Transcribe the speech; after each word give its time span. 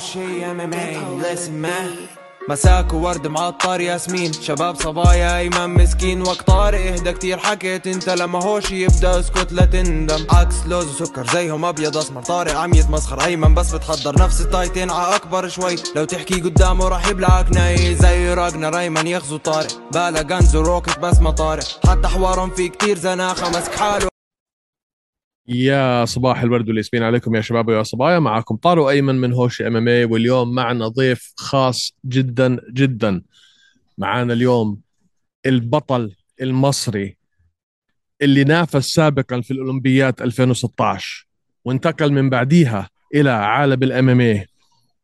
شي 0.00 0.50
ام 0.50 0.60
ام 0.60 0.72
اي 0.72 0.96
listen 1.22 1.64
man. 1.64 2.20
مساك 2.48 2.92
وورد 2.92 3.26
معطر 3.26 3.80
ياسمين. 3.80 4.32
شباب 4.32 4.74
صبايا 4.74 5.38
ايمن 5.38 5.70
مسكين. 5.70 6.22
وقت 6.22 6.46
طارق 6.46 6.80
إهدى 6.80 7.12
كتير 7.12 7.38
حكيت 7.38 7.86
أنت 7.86 8.10
لما 8.10 8.44
هوش 8.44 8.70
يبدأ 8.70 9.20
اسكت 9.20 9.52
لا 9.52 9.64
تندم. 9.64 10.26
عكس 10.30 10.54
لوز 10.66 11.02
وسكر 11.02 11.26
زيهم 11.32 11.64
أبيض 11.64 11.96
أسمر. 11.96 12.22
طارق 12.22 12.56
عم 12.56 12.74
يتمسخر 12.74 13.24
أيمن 13.24 13.54
بس 13.54 13.74
بتحضر 13.74 14.22
نفس 14.22 14.40
التايتين 14.40 14.90
ع 14.90 15.16
أكبر 15.16 15.48
شوي. 15.48 15.76
لو 15.96 16.04
تحكي 16.04 16.40
قدامه 16.40 16.88
راح 16.88 17.06
يبلعك 17.06 17.46
ناي. 17.52 17.94
زي 17.94 18.34
راجنا 18.34 18.68
ريمان 18.68 19.06
يغزو 19.06 19.36
طارق. 19.36 19.70
بالا 19.92 20.20
غنز 20.20 20.56
وروكت 20.56 20.98
بس 20.98 21.18
ما 21.18 21.30
طارق. 21.30 21.64
حتى 21.88 22.08
حوارهم 22.08 22.50
في 22.50 22.68
كتير 22.68 22.98
زناخة. 22.98 23.48
مسك 23.48 23.74
حاله 23.74 24.09
يا 25.50 26.04
صباح 26.04 26.42
الورد 26.42 26.68
والياسمين 26.68 27.02
عليكم 27.02 27.34
يا 27.34 27.40
شباب 27.40 27.68
ويا 27.68 27.82
صبايا. 27.82 28.18
معكم 28.18 28.56
طارق 28.56 28.86
أيمن 28.86 29.14
من 29.14 29.32
هوش 29.32 29.62
MMA 29.62 30.04
واليوم 30.04 30.54
معنا 30.54 30.88
ضيف 30.88 31.32
خاص 31.36 31.96
جدا 32.06 32.60
جدا. 32.72 33.22
معنا 33.98 34.32
اليوم 34.32 34.80
البطل 35.46 36.12
المصري 36.42 37.16
اللي 38.22 38.44
نافس 38.44 38.94
سابقا 38.94 39.40
في 39.40 39.50
الأولمبيات 39.50 40.22
2016 40.22 41.26
وانتقل 41.64 42.12
من 42.12 42.30
بعديها 42.30 42.88
إلى 43.14 43.30
عالم 43.30 43.82
ال 43.82 44.08
MMA. 44.08 44.46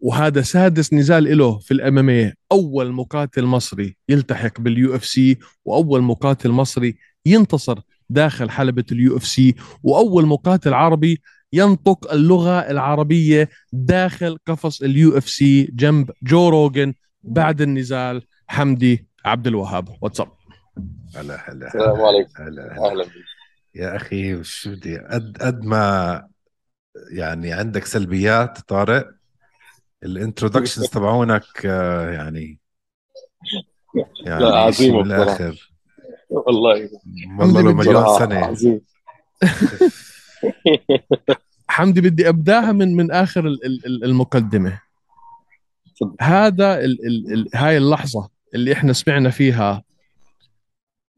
وهذا 0.01 0.43
سادس 0.43 0.93
نزال 0.95 1.39
له 1.39 1.59
في 1.59 1.75
ال 1.75 1.99
MMA 1.99 2.33
أول 2.53 2.93
مقاتل 2.93 3.45
مصري 3.45 3.97
يلتحق 4.09 4.61
بال 4.61 4.97
UFC 4.97 5.39
وأول 5.65 6.03
مقاتل 6.03 6.51
مصري 6.51 6.97
ينتصر 7.27 7.79
داخل 8.11 8.51
حلبة 8.51 8.85
ال 8.93 9.17
UFC 9.17 9.55
وأول 9.83 10.27
مقاتل 10.27 10.75
عربي 10.75 11.23
ينطق 11.53 12.13
اللغة 12.13 12.59
العربية 12.59 13.49
داخل 13.73 14.39
قفص 14.47 14.83
ال 14.83 15.19
UFC 15.19 15.63
جنب 15.63 16.11
جو 16.23 16.49
روجن 16.49 16.95
بعد 17.23 17.61
النزال 17.61 18.23
حمدي 18.47 19.09
عبد 19.25 19.47
الوهاب. 19.47 19.89
واتساب 20.01 20.29
هلا 21.17 21.51
هلا 21.51 21.67
السلام 21.67 22.01
عليكم. 22.01 22.43
هلا 22.43 22.63
هلا. 22.73 22.91
أهلا 22.91 23.05
بك. 23.05 23.11
يا 23.75 23.97
أخي 23.97 24.45
شو 24.45 24.71
بدي؟ 24.71 24.99
قد 24.99 25.37
قد 25.41 25.65
ما 25.65 26.27
يعني 27.13 27.53
عندك 27.53 27.85
سلبيات 27.85 28.59
طارق 28.61 29.11
ال 30.03 30.09
introductions 30.09 30.87
تبعونك 30.95 31.45
آه، 31.67 32.11
يعني 32.11 32.59
يعني 34.27 34.45
لا، 34.45 34.57
عظيمة 34.57 34.73
شيء 34.73 35.03
بصراحة. 35.03 35.25
بالاخر 35.25 35.71
والله. 36.29 36.91
والله 37.39 37.61
لو 37.63 37.73
مليون 37.75 38.19
سنة. 38.19 38.37
عظيم 38.37 38.81
حمدي 41.69 42.01
بدي 42.01 42.29
أبداها 42.29 42.73
من 42.73 42.97
من 42.97 43.11
آخر 43.11 43.47
ال- 43.47 43.65
ال- 43.67 43.87
ال- 43.87 44.05
المقدمة. 44.05 44.81
تفضل. 45.97 46.17
هذا 46.21 46.85
ال 46.85 47.07
ال 47.07 47.33
ال 47.33 47.49
هاي 47.55 47.77
اللحظة 47.77 48.29
اللي 48.55 48.73
إحنا 48.73 48.93
سمعنا 48.93 49.31
فيها 49.31 49.83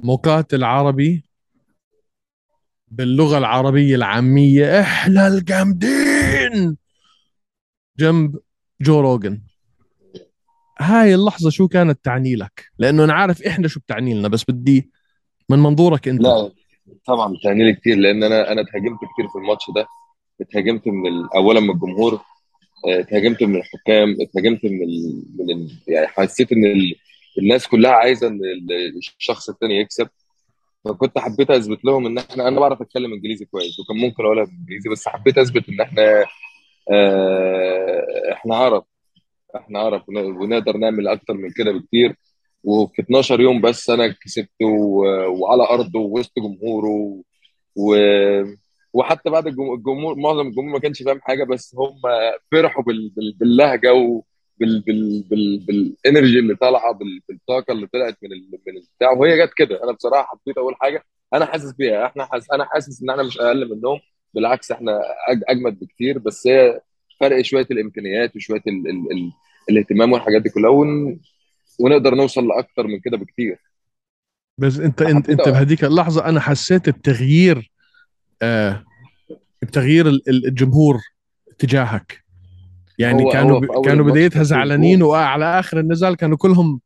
مقاتل 0.00 0.64
عربي 0.64 1.24
باللغة 2.90 3.38
العربية 3.38 3.94
العامية. 3.96 4.80
إحنا 4.80 5.26
الجامدين! 5.28 6.76
جنب 7.98 8.38
جو 8.80 9.00
روجن 9.00 9.42
هاي 10.80 11.14
اللحظة 11.14 11.50
شو 11.50 11.68
كانت 11.68 12.04
تعني 12.04 12.36
لك؟ 12.36 12.64
لأنه 12.78 13.04
أنا 13.04 13.12
عارف 13.14 13.42
إحنا 13.42 13.68
شو 13.68 13.80
بتعني 13.80 14.14
لنا 14.14 14.28
بس 14.28 14.44
بدي 14.48 14.90
من 15.50 15.58
منظورك 15.58 16.08
أنت؟ 16.08 16.20
لا 16.22 16.50
طبعا 17.06 17.32
بتعني 17.36 17.64
لي 17.64 17.72
كتير 17.72 17.96
لأن 17.96 18.22
أنا 18.22 18.52
أنا 18.52 18.60
اتهاجمت 18.60 18.98
كتير 19.14 19.28
في 19.32 19.38
الماتش 19.38 19.70
ده. 19.74 19.86
اتهاجمت 20.40 20.86
من 20.86 21.26
اولا 21.36 21.60
من 21.60 21.70
الجمهور 21.70 22.14
آه، 22.14 23.00
اتهاجمت 23.00 23.42
من 23.42 23.56
الحكام 23.56 24.16
اتهاجمت 24.20 24.64
من. 24.64 24.78
من 25.38 25.50
ال... 25.50 25.70
يعني 25.88 26.06
حسيت 26.06 26.52
إن 26.52 26.64
ال... 26.64 26.94
الناس 27.38 27.68
كلها 27.68 27.90
عايزة 27.90 28.26
إن 28.28 28.40
ال- 28.44 28.96
الشخص 29.18 29.48
التاني 29.48 29.76
يكسب. 29.80 30.08
فكنت 30.84 31.18
حبيت 31.18 31.50
أثبت 31.50 31.84
لهم 31.84 32.06
إن 32.06 32.18
إحنا 32.18 32.48
أنا 32.48 32.60
بعرف 32.60 32.80
أتكلم 32.82 33.12
إنجليزي 33.12 33.44
كويس 33.44 33.80
وكان 33.80 33.96
ممكن 33.96 34.24
أقولها 34.24 34.44
بالانجليزي 34.44 34.90
بس 34.90 35.08
حبيت 35.08 35.38
أثبت 35.38 35.68
إن 35.68 35.80
إحنا 35.80 36.24
آه، 36.92 38.32
إحنا 38.32 38.56
عرب. 38.56 38.84
إحنا 39.56 39.78
عرب 39.78 40.02
ون- 40.08 40.36
ونقدر 40.36 40.76
نعمل 40.76 41.08
أكتر 41.08 41.34
من 41.34 41.50
كده 41.50 41.72
بكتير. 41.72 42.16
وفي 42.64 43.02
12 43.02 43.40
يوم 43.40 43.60
بس 43.60 43.90
أنا 43.90 44.08
كسبته 44.22 44.66
و- 44.66 45.28
وعلى 45.42 45.62
أرضه 45.70 45.98
ووسط 46.00 46.32
جمهوره 46.38 47.22
و... 47.76 47.96
وحتى 48.92 49.30
بعد 49.30 49.46
الجم- 49.46 49.72
الجمهور 49.74 50.14
معظم 50.16 50.46
الجمهور 50.46 50.70
ما 50.72 50.78
كانش 50.78 51.02
فاهم 51.02 51.20
حاجة 51.20 51.44
بس 51.44 51.74
هم 51.78 51.94
فرحوا 52.52 52.82
بال... 52.84 53.10
بال... 53.16 53.32
باللهجة 53.40 53.92
وبال 53.94 54.80
بال... 54.80 55.22
بال... 55.30 55.58
بال 55.58 55.78
energy 55.78 56.38
اللي 56.38 56.54
طالعة 56.56 56.92
بال... 56.92 57.20
بالطاقة 57.28 57.72
اللي 57.72 57.86
طلعت 57.86 58.16
من 58.22 58.32
ال... 58.32 58.48
من 58.66 58.76
البتاع 58.76 59.10
وهي 59.12 59.46
جت 59.46 59.52
كده 59.56 59.84
أنا 59.84 59.92
بصراحة 59.92 60.26
حبيت 60.42 60.58
أقول 60.58 60.74
حاجة 60.80 61.04
أنا 61.34 61.44
حاسس 61.46 61.72
بيها 61.72 62.06
إحنا 62.06 62.24
حاسس 62.24 62.50
أنا 62.52 62.64
حاسس 62.64 63.02
إن 63.02 63.10
إحنا 63.10 63.22
مش 63.22 63.38
أقل 63.40 63.76
منهم 63.76 64.00
بالعكس 64.34 64.70
إحنا. 64.72 65.00
أجمد 65.48 65.78
بكتير 65.80 66.18
بس 66.18 66.46
هي 66.46 66.80
فرق 67.20 67.40
شوية 67.42 67.66
الإمكانيات 67.70 68.36
وشوية 68.36 68.62
ال... 68.66 68.88
ال... 68.90 69.12
ال... 69.12 69.32
الاهتمام 69.70 70.12
والحاجات 70.12 70.42
دي 70.42 70.50
كلها. 70.50 70.70
ونقدر 71.78 72.14
نوصل 72.14 72.46
لأكتر 72.48 72.86
من 72.86 73.00
كده 73.00 73.16
بكتير. 73.16 73.58
بس 74.58 74.78
أنت 74.78 75.02
أنت, 75.02 75.26
حبيت 75.26 75.30
أنت 75.30 75.48
أ- 75.48 75.50
بهديك 75.50 75.84
اللحظة 75.84 76.24
أنا 76.24 76.40
حسيت 76.40 76.88
بتغيير 76.90 77.70
آه 78.42 78.84
بتغيير 79.62 80.08
ال- 80.08 80.28
ال- 80.28 80.46
الجمهور 80.46 80.98
تجاهك. 81.58 82.24
يعني 82.98 83.24
هو- 83.24 83.30
كانوا 83.32 83.76
هو 83.76 83.82
كانوا 83.82 84.04
بدايتها 84.04 84.42
زعلانين. 84.42 85.02
وعلى 85.02 85.44
آخر 85.60 85.80
النزال 85.80 86.16
كانوا 86.16 86.36
كلهم 86.36 86.80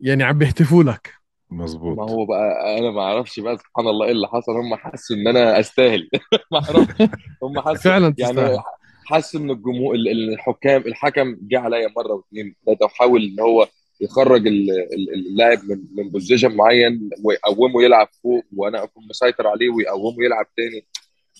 يعني 0.00 0.24
عم 0.24 0.38
بيهتفوا 0.38 0.82
لك. 0.82 1.12
ما 1.50 1.64
مزبوط 1.64 1.98
هو 2.10 2.26
بقى 2.26 2.78
أنا 2.78 2.90
ما 2.90 3.00
أعرفش 3.02 3.40
بقى 3.40 3.56
سبحان 3.56 3.86
الله 3.88 4.06
إيه 4.06 4.12
اللي 4.12 4.28
حصل. 4.28 4.52
هم 4.52 4.74
حسوا 4.76 5.16
إن 5.16 5.28
أنا 5.28 5.60
أستاهل. 5.60 6.08
ما 6.52 6.58
أعرفش. 6.64 6.94
هم 7.42 7.60
حسوا 7.66 7.74
فعلا 7.74 8.14
يعني 8.18 8.32
تستاهل. 8.32 8.58
حسوا 9.04 9.40
إن 9.40 9.50
الجمهور 9.50 9.94
ال- 9.94 10.08
ال- 10.08 10.32
الحكام 10.32 10.80
الحكم 10.86 11.36
جه 11.42 11.58
عليا 11.60 11.88
مرة 11.96 12.12
واثنين. 12.12 12.54
ثلاثة 12.66 12.84
وحاول 12.84 13.22
إن 13.24 13.40
هو 13.40 13.68
يخرج 14.00 14.46
ال- 14.46 14.70
ال- 14.70 15.14
اللاعب 15.14 15.58
من 15.64 15.78
من 15.94 16.10
position 16.10 16.56
معين 16.56 17.10
ويقومه 17.24 17.82
يلعب 17.82 18.08
فوق 18.22 18.44
وأنا 18.56 18.82
أكون 18.84 19.06
مسيطر 19.10 19.46
عليه 19.46 19.70
ويقومه 19.70 20.24
يلعب 20.24 20.46
تاني. 20.56 20.86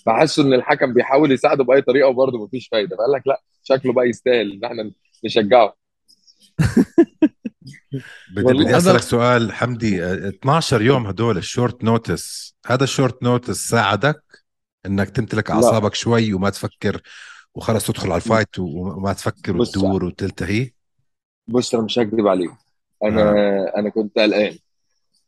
فحسوا 0.06 0.44
إن 0.44 0.52
الحكم 0.54 0.92
بيحاول 0.94 1.32
يساعده 1.32 1.64
بأي 1.64 1.82
طريقة 1.82 2.08
وبرضه 2.08 2.44
مفيش 2.44 2.68
فايدة. 2.68 2.96
فقال 2.96 3.12
لك 3.12 3.22
لا 3.26 3.42
شكله 3.62 3.92
بقى 3.92 4.08
يستاهل 4.08 4.52
إن 4.52 4.64
إحنا 4.64 4.90
نشجعه. 5.24 5.76
بدي 8.34 8.52
بدي 8.64 8.76
أسألك 8.76 9.00
سؤال 9.02 9.52
حمدي. 9.52 10.04
آه، 10.04 10.28
12 10.28 10.82
يوم 10.82 11.06
هدول 11.06 11.38
ال 11.38 11.46
short 11.46 11.84
notice 11.84 12.56
هذا 12.66 12.84
ال 12.84 12.91
short 12.91 13.22
notice 13.22 13.68
ساعدك 13.68 14.22
إنك 14.86 15.10
تمتلك. 15.10 15.50
أعصابك 15.50 15.94
شوي 15.94 16.32
وما 16.34 16.50
تفكر 16.50 17.00
وخلص 17.54 17.86
تدخل 17.86 18.06
على 18.12 18.16
ال 18.16 18.23
fight 18.23 18.58
وما 18.58 19.12
تفكر 19.12 19.56
وتدور 19.56 20.04
وتلتهي؟ 20.04 20.70
بص 21.48 21.74
أنا 21.74 21.84
مش 21.84 21.98
هكذب 21.98 22.26
عليك 22.26 22.50
أنا 23.04 23.32
أنا 23.78 23.88
كنت 23.90 24.18
قلقان. 24.18 24.58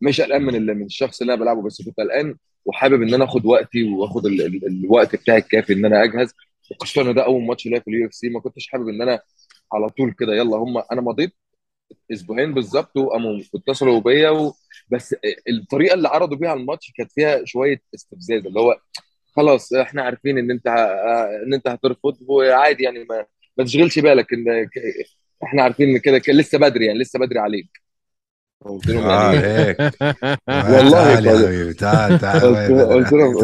مش 0.00 0.20
قلقان 0.20 0.42
من 0.42 0.66
من 0.66 0.86
الشخص 0.86 1.20
اللي 1.20 1.34
أنا 1.34 1.42
بلعبه 1.42 1.62
بس 1.62 1.82
كنت 1.82 1.96
قلقان 2.00 2.36
وحابب 2.64 3.02
إن 3.02 3.14
أنا 3.14 3.24
آخد 3.24 3.46
وقتي 3.46 3.84
وآخد 3.84 4.26
ال 4.26 4.40
ال 4.42 4.66
الوقت 4.66 5.16
بتاعي 5.16 5.38
الكافي 5.38 5.72
إن 5.72 5.84
أنا 5.84 6.04
أجهز. 6.04 6.34
خصوصا 6.80 7.02
إن 7.10 7.14
ده 7.14 7.24
أول 7.24 7.42
ماتش 7.42 7.66
ليا 7.66 7.80
في 7.80 7.88
ال 7.88 8.06
UFC 8.08 8.28
ما 8.28 8.40
كنتش 8.40 8.68
حابب 8.68 8.88
إن 8.88 9.02
أنا 9.02 9.20
على 9.72 9.88
طول 9.90 10.12
كده 10.20 10.34
يلا 10.34 10.56
هم 10.56 10.78
أنا 10.92 11.00
مضيت 11.00 11.34
أسبوعين 12.12 12.54
بالظبط 12.54 12.96
وقاموا 12.96 13.40
اتصلوا 13.54 14.00
بيا 14.00 14.30
و... 14.30 14.54
بس 14.92 15.16
الطريقة 15.48 15.94
اللي 15.94 16.08
عرضوا 16.08 16.36
بيها 16.36 16.54
الماتش 16.54 16.92
كانت 16.96 17.12
فيها 17.12 17.44
شوية 17.44 17.82
استفزاز 17.94 18.46
اللي 18.46 18.60
هو 18.60 18.78
خلاص 19.36 19.72
إحنا 19.72 20.02
عارفين 20.02 20.38
إن 20.38 20.50
أنت 20.50 20.68
ه- 20.68 21.44
إن 21.46 21.54
أنت 21.54 21.68
هترفض 21.68 22.16
وعادي 22.28 22.84
يعني 22.84 23.04
ما 23.10 23.26
ما 23.58 23.64
تشغلش 23.64 23.98
بالك 23.98 24.32
إن 24.32 24.68
إحنا 25.44 25.62
عارفين 25.62 25.88
ان 25.88 25.98
كده 25.98 26.18
كده 26.18 26.36
لسه 26.36 26.58
بدري 26.58 26.86
يعني 26.86 26.98
لسه 26.98 27.18
بدري 27.18 27.38
عليك. 27.38 27.80
قلت 28.64 28.86
لهم 28.86 29.04
آه 29.04 29.30
هيك 29.30 29.78
والله 30.48 30.90
تعال 30.90 31.26
يا 31.26 31.32
فاضل. 31.32 31.46
حبيبي 31.46 31.74
تعال 31.74 32.18
تعال. 32.20 32.40
قلت 32.88 33.12
لهم 33.12 33.34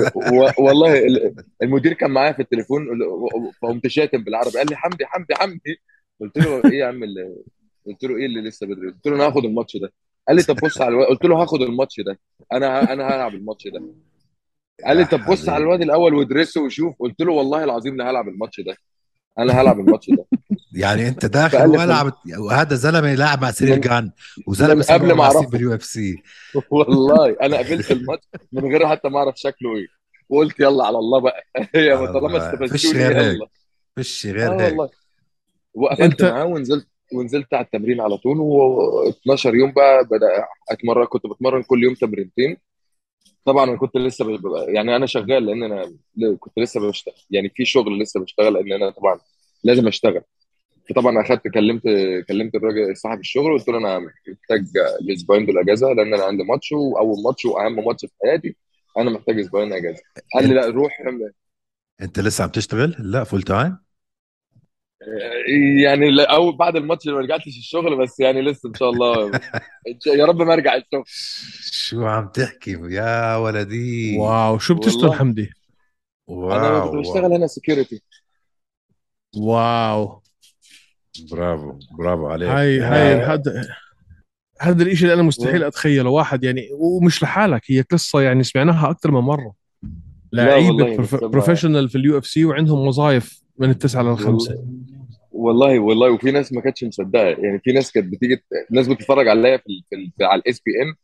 والله 0.67 0.99
ال- 1.07 1.35
المدير 1.63 1.93
كان 1.93 2.11
معايا 2.11 2.33
في 2.33 2.43
التليفون 2.43 2.87
فقمت 3.63 3.87
شاتم 3.87 4.25
بالعربي 4.25 4.59
قال 4.59 4.67
لي 4.71 4.77
حمدي 4.77 5.07
حمدي 5.07 5.35
حمدي. 5.35 5.81
قلت 6.21 6.39
له 6.39 6.65
إيه 6.73 6.79
يا 6.79 6.87
عم 6.87 7.01
قلت 7.87 8.05
له 8.05 8.17
إيه 8.17 8.27
اللي 8.27 8.41
لسه 8.41 8.67
بدري؟ 8.67 8.87
قلت 8.91 9.07
له 9.07 9.17
أنا 9.17 9.27
هاخد 9.27 9.45
الماتش 9.45 9.77
ده. 9.77 9.93
قال 10.29 10.37
لي 10.37 10.43
طب 10.43 10.57
بص 10.57 10.81
على 10.81 10.89
الواد 10.89 11.07
قلت 11.09 11.25
له 11.25 11.43
هاخد 11.43 11.63
الماتش 11.63 12.01
ده. 12.01 12.19
أنا 12.53 12.93
أنا 12.93 13.07
هلعب 13.09 13.35
الماتش 13.35 13.69
ده. 13.69 13.83
قال 14.87 14.97
لي 14.97 15.05
طب 15.05 15.21
بص 15.31 15.49
على. 15.49 15.63
الواد 15.65 15.83
الأول 15.83 16.15
وادرسه 16.15 16.63
وشوف. 16.63 16.95
قلت 17.01 17.21
له 17.21 17.33
والله 17.33 17.65
العظيم 17.65 17.97
لا 17.97 18.11
هلعب 18.11 18.29
الماتش 18.29 18.61
ده. 18.61 18.77
أنا 19.39 19.53
هلعب 19.61 19.81
الماتش 19.81 20.11
ده. 20.11 20.25
يعني 20.73 21.09
أنت 21.09 21.27
داخل 21.27 21.67
ولعب 21.67 22.13
وهذا 22.39 22.75
زلمة 22.75 23.15
لاعب 23.15 23.43
مع 23.43 23.51
سيريل 23.51 23.79
جان 23.79 24.11
وزلمة 24.47 24.85
قبل 24.91 25.13
ما 25.13 25.25
أعرفه. 25.25 25.47
بال 25.51 25.75
UFC. 25.75 26.23
والله 26.71 27.37
أنا 27.43 27.57
قبلت 27.59 27.91
الماتش 27.91 28.25
من 28.53 28.65
غير 28.73 28.89
حتى 28.89 29.09
ما 29.09 29.19
أعرف 29.19 29.37
شكله 29.37 29.77
إيه. 29.77 29.87
وقلت 30.29 30.61
يلا 30.61 30.85
على 30.87 30.99
الله 30.99 31.21
بقى. 31.21 31.43
هي 31.75 31.97
طالما 31.97 32.39
استفزتوني 32.55 33.05
غير 33.05 33.21
هيك. 33.21 33.35
يلا 33.37 33.47
فيش 33.97 34.27
غير 34.27 34.53
هيك. 34.61 34.73
والله. 34.79 34.91
وقفلت 35.75 36.23
أنت- 36.23 36.25
معاه 36.25 36.45
ونزلت 36.45 36.87
ونزلت 37.15 37.55
على 37.55 37.65
التمرين 37.65 38.01
على 38.01 38.17
طول 38.17 38.37
و12 38.39 39.47
يوم 39.47 39.73
بقى 39.73 40.05
بدأ 40.05 40.45
اتمرن 40.71 41.05
كنت 41.07 41.27
بتمرن 41.27 41.63
كل 41.63 41.83
يوم 41.85 41.95
تمرينتين. 41.95 42.57
طبعا 43.47 43.65
أنا 43.65 43.77
كنت 43.77 43.97
لسه 43.97 44.25
ب... 44.25 44.41
يعني 44.69 44.97
أنا 44.97 45.07
شغال 45.07 45.47
لأن 45.47 45.63
أنا 45.63 45.93
كنت 46.41 46.59
لسه 46.59 46.89
بشتغل 46.89 47.15
يعني 47.31 47.49
في 47.49 47.65
شغل 47.65 47.99
لسه 48.03 48.21
بشتغل 48.21 48.53
لأن 48.55 48.73
أنا 48.73 48.91
طبعا 48.91 49.19
لازم 49.65 49.89
أشتغل. 49.89 50.23
فطبعا 50.91 51.21
أخدت 51.23 51.49
كلمت 51.49 51.83
كلمت 52.29 52.55
الراجل 52.55 52.97
صاحب 52.97 53.21
الشغل 53.21 53.53
وقلت 53.53 53.69
له 53.69 53.79
أنا 53.79 53.99
محتاج 53.99 54.67
الاسبوعين 55.01 55.47
دول 55.47 55.59
أجازة 55.59 55.93
لأن 55.93 56.15
أنا 56.15 56.25
عندي 56.25 56.43
ماتش 56.45 56.73
واول 56.73 57.23
ماتش 57.25 57.45
وأهم 57.47 57.87
ماتش 57.87 58.07
في 58.07 58.13
حياتي. 58.25 58.57
أنا 58.99 59.11
محتاج 59.11 59.41
أسبوعين 59.41 59.73
أجازة. 59.73 60.03
قال 60.35 60.49
لي 60.49 60.55
لا 60.55 60.67
روح 60.67 61.01
أنت 62.03 62.21
لسه 62.21 62.45
عم 62.45 62.51
تشتغل؟ 62.51 62.97
لا 62.99 63.25
full 63.25 63.43
time 63.43 63.79
يعني 65.85 66.11
لا- 66.11 66.35
اول 66.35 66.57
بعد 66.57 66.77
الماتش 66.77 67.07
ما 67.07 67.19
رجعتش 67.21 67.47
الشغل 67.47 68.03
بس 68.03 68.21
يعني 68.21 68.43
لسه 68.43 68.69
إن 68.69 68.75
شاء 68.75 68.91
الله. 68.91 69.31
يا 70.07 70.25
رب 70.25 70.43
ما 70.43 70.55
أرجع 70.55 70.75
الشغل. 70.75 71.03
شو 71.73 72.07
عم 72.07 72.29
تحكي 72.29 72.71
يا 72.91 73.37
ولدي؟ 73.37 74.19
wow 74.19 74.59
شو 74.59 74.75
بتشتغل. 74.75 75.13
حمدي؟ 75.13 75.51
أنا 76.31 76.81
كنت 76.81 76.95
wow. 76.95 77.01
بشتغل 77.01 77.33
هنا 77.33 77.47
security 77.47 78.03
wow. 79.37 80.23
برافو 81.31 81.79
برافو 81.99 82.27
عليك. 82.27 82.49
هاي 82.49 82.83
آه. 82.83 82.89
هاي 82.89 83.15
هذا 83.25 83.69
هذا 84.61 84.83
الإشي 84.83 85.03
اللي 85.05 85.15
أنا 85.15 85.23
مستحيل 85.23 85.65
أتخيله. 85.65 86.11
واحد 86.11 86.45
يعني 86.45 86.69
ومش 86.73 87.23
لحالك 87.23 87.63
هي 87.67 87.81
قصة 87.81 88.21
يعني 88.21 88.43
سمعناها 88.43 88.91
أكثر 88.91 89.11
من 89.11 89.21
مرة. 89.21 89.55
لعيبه 90.33 90.97
professional 91.13 91.89
في 91.89 91.99
ال 91.99 92.19
UFC 92.19 92.45
وعندهم 92.45 92.87
وظائف 92.87 93.43
من 93.59 93.71
التسعة 93.71 94.03
للخمسة. 94.03 94.65
والله 95.37 95.79
والله 95.79 96.11
وفي 96.13 96.31
ناس 96.31 96.53
ما 96.53 96.61
كانتش 96.61 96.85
مصدقة. 96.85 97.25
يعني 97.29 97.59
في 97.65 97.73
ناس 97.73 97.93
كانت 97.93 98.13
بتيجي 98.13 98.45
ناس 98.71 98.89
بتتفرج 98.89 99.29
عليا 99.29 99.57
في, 99.57 99.67
ال- 99.69 100.13
في, 100.19 100.25
على 100.25 100.41
ال 100.41 100.61
ESPN 100.61 100.95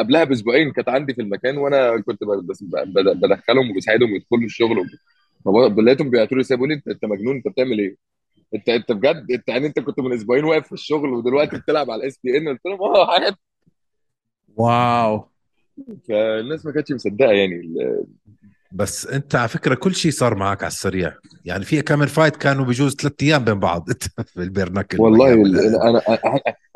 قبلها 0.00 0.24
بأسبوعين 0.24 0.72
كانت 0.72 0.88
عندي 0.88 1.14
في 1.14 1.22
المكان 1.22 1.58
وأنا 1.58 2.02
كنت 2.02 2.24
بس 2.50 2.64
بدخلهم 3.24 3.70
وبساعدهم 3.70 4.16
يدخلوا 4.16 4.44
الشغل 4.44 4.86
لقيتهم 5.86 6.10
بيبعتوا 6.10 6.38
لي 6.38 6.44
بيقولوا 6.50 6.76
لي 6.76 6.82
أنت 6.88 7.04
مجنون 7.04 7.36
أنت 7.36 7.48
بتعمل 7.48 7.78
إيه؟ 7.80 7.96
أنت 8.54 8.68
أنت 8.68 8.92
بجد 8.92 9.26
أنت 9.32 9.48
يعني 9.48 9.66
أنت 9.66 9.80
كنت 9.80 10.00
من 10.00 10.12
أسبوعين 10.14 10.44
واقف 10.44 10.66
في 10.66 10.72
الشغل 10.72 11.10
ودلوقتي 11.10 11.58
بتلعب 11.58 11.90
على 11.90 12.02
ال 12.02 12.18
ESPN 12.24 12.48
قلت 12.48 12.66
لهم 12.66 12.82
آه 12.82 13.12
عادي 13.12 13.36
wow. 14.56 15.14
فالناس 16.08 16.66
ما 16.66 16.72
كانتش 16.72 16.92
مصدقة 16.92 17.32
يعني 17.32 17.74
بس 18.74 19.06
انت 19.06 19.34
على 19.34 19.48
فكرة 19.48 19.74
كل 19.74 19.94
شيء 19.94 20.12
صار 20.12 20.34
معك 20.34 20.62
على 20.62 20.70
السريع. 20.70 21.14
يعني 21.44 21.64
في 21.64 21.82
كم 21.82 22.06
fight 22.06 22.36
كانوا 22.36 22.64
بجوز 22.64 22.94
ثلاث 22.94 23.12
أيام 23.22 23.44
بين 23.44 23.60
بعض. 23.60 23.88
في 24.32 24.36
ال 24.42 24.47
bare 24.47 24.66
knuckle 24.66 25.00
والله 25.00 25.32
ال- 25.32 25.80
انا 25.82 26.02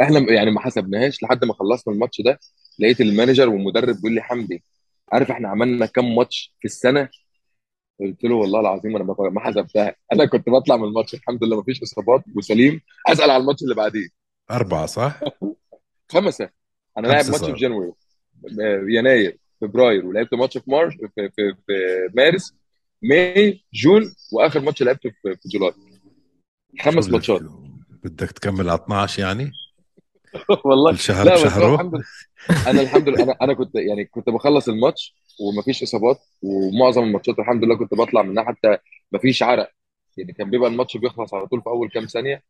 إحنا 0.02 0.32
يعني 0.32 0.50
ما 0.50 0.60
حسبناهاش 0.60 1.22
لحد 1.22 1.44
ما 1.44 1.54
خلصنا 1.54 1.94
الماتش 1.94 2.20
ده. 2.20 2.38
لقيت 2.78 3.00
ال 3.00 3.06
manager 3.06 3.48
والمدرب 3.48 3.96
بيقول 3.96 4.12
لي 4.12 4.20
حمدي 4.22 4.62
عارف 5.12 5.30
إحنا 5.30 5.48
عملنا 5.48 5.86
كام 5.86 6.16
ماتش 6.16 6.54
في 6.60 6.64
السنة؟ 6.64 7.08
قلت 8.00 8.24
له 8.24 8.34
والله 8.34 8.60
العظيم 8.60 8.96
أنا 8.96 9.04
ما 9.30 9.40
حسبتها. 9.40 9.94
أنا 10.12 10.24
كنت 10.26 10.48
بطلع 10.48 10.76
من 10.76 10.84
الماتش 10.84 11.14
الحمد 11.14 11.44
لله 11.44 11.56
ما 11.56 11.62
فيش 11.62 11.82
إصابات. 11.82 12.24
وسليم 12.36 12.80
أسأل 13.08 13.30
على 13.30 13.40
الماتش 13.40 13.62
اللي 13.62 13.74
بعديه. 13.74 14.08
أربعة 14.50 14.86
صح؟ 14.86 15.20
خمسة. 16.12 16.48
أنا 16.98 17.06
لاعب 17.06 17.24
ماتش. 17.30 17.44
في 17.44 17.52
January 17.52 17.92
آه، 18.60 18.84
يناير. 18.88 19.38
فبراير 19.60 20.06
ولعبت 20.06 20.34
ماتش 20.34 20.58
في 20.58 20.70
March 20.70 20.94
في, 20.94 21.30
في, 21.36 21.54
في 21.66 21.72
مارس 22.14 22.54
May 23.02 23.60
June 23.74 24.14
وآخر 24.32 24.60
ماتش 24.60 24.82
لعبته 24.82 25.10
في, 25.10 25.36
في 25.42 25.48
July. 25.48 25.72
خمس 26.80 27.08
ماتشات. 27.08 27.40
بدك- 28.04 28.30
تكمل 28.32 28.68
على 28.70 28.78
12 28.80 29.22
يعني؟ 29.22 29.52
والله. 30.64 30.90
كل 30.92 30.98
شهر 30.98 31.24
لا 31.26 31.34
بشهره 31.34 31.74
الحمد 31.74 31.94
لله 31.94 32.04
أنا 32.70 32.80
الحمد 32.82 33.08
لله 33.08 33.22
أنا 33.22 33.36
أنا 33.42 33.54
كنت 33.54 33.74
يعني 33.74 34.04
كنت 34.04 34.30
بخلص 34.30 34.68
الماتش 34.68 35.14
ومفيش 35.40 35.82
إصابات 35.82 36.18
ومعظم 36.42 37.02
الماتشات 37.02 37.38
الحمد 37.38 37.64
لله 37.64 37.76
كنت 37.76 37.94
بطلع 37.94 38.22
منها 38.22 38.44
حتى 38.44 38.78
مفيش 39.12 39.42
عرق. 39.42 39.70
يعني 40.16 40.32
كان 40.32 40.50
بيبقى 40.50 40.68
الماتش 40.70 40.96
بيخلص 40.96 41.34
على 41.34 41.46
طول 41.46 41.62
في 41.62 41.66
أول 41.70 41.88
كام 41.90 42.06
ثانية. 42.06 42.42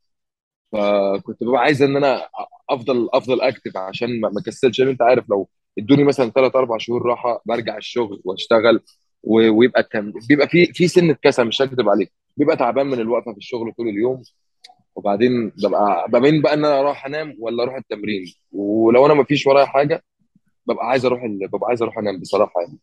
فكنت 0.73 1.45
ببقى 1.45 1.61
عايز 1.61 1.83
إن 1.83 1.97
أنا 1.97 2.29
أفضل 2.71 3.09
أفضل 3.13 3.41
active 3.41 3.77
عشان 3.77 4.21
ما 4.21 4.33
اكسلش 4.41 4.81
لأن 4.81 4.89
أنت 4.89 5.03
عارف 5.03 5.31
لو 5.31 5.49
ادوني 5.79 6.05
مثلا 6.05 6.31
ثلاث 6.31 6.57
أربع 6.57 6.79
شهور 6.79 7.03
راحة 7.07 7.43
برجع 7.47 7.77
الشغل 7.77 8.21
وأشتغل 8.25 8.81
ويبقى 9.23 9.83
كان 9.83 10.13
بيبقى 10.29 10.49
في 10.49 10.67
في 10.67 10.89
سنة 10.89 11.17
كسل 11.23 11.45
مش 11.45 11.63
هكذب 11.63 11.89
عليك. 11.89 12.13
بيبقى 12.37 12.57
تعبان 12.57 12.87
من 12.87 13.01
الوقفة 13.01 13.33
في 13.33 13.39
الشغل 13.39 13.73
طول 13.73 13.89
اليوم. 13.89 14.23
وبعدين 14.95 15.53
ببقى 15.65 16.07
ببين 16.09 16.43
بقى 16.43 16.55
إن 16.55 16.65
أنا 16.65 16.81
أروح 16.81 17.07
أنام 17.07 17.37
ولا 17.41 17.63
أروح 17.63 17.75
التمرين. 17.75 18.25
ولو 18.53 19.07
أنا 19.07 19.15
ما 19.15 19.25
فيش 19.25 19.47
ورايا 19.47 19.67
حاجة 19.67 20.05
ببقى 20.67 20.87
عايز 20.87 21.05
أروح 21.05 21.23
ال... 21.23 21.49
ببقى 21.49 21.69
عايز 21.69 21.83
أروح 21.83 21.99
أنام 21.99 22.21
بصراحة 22.21 22.53
يعني. 22.61 22.79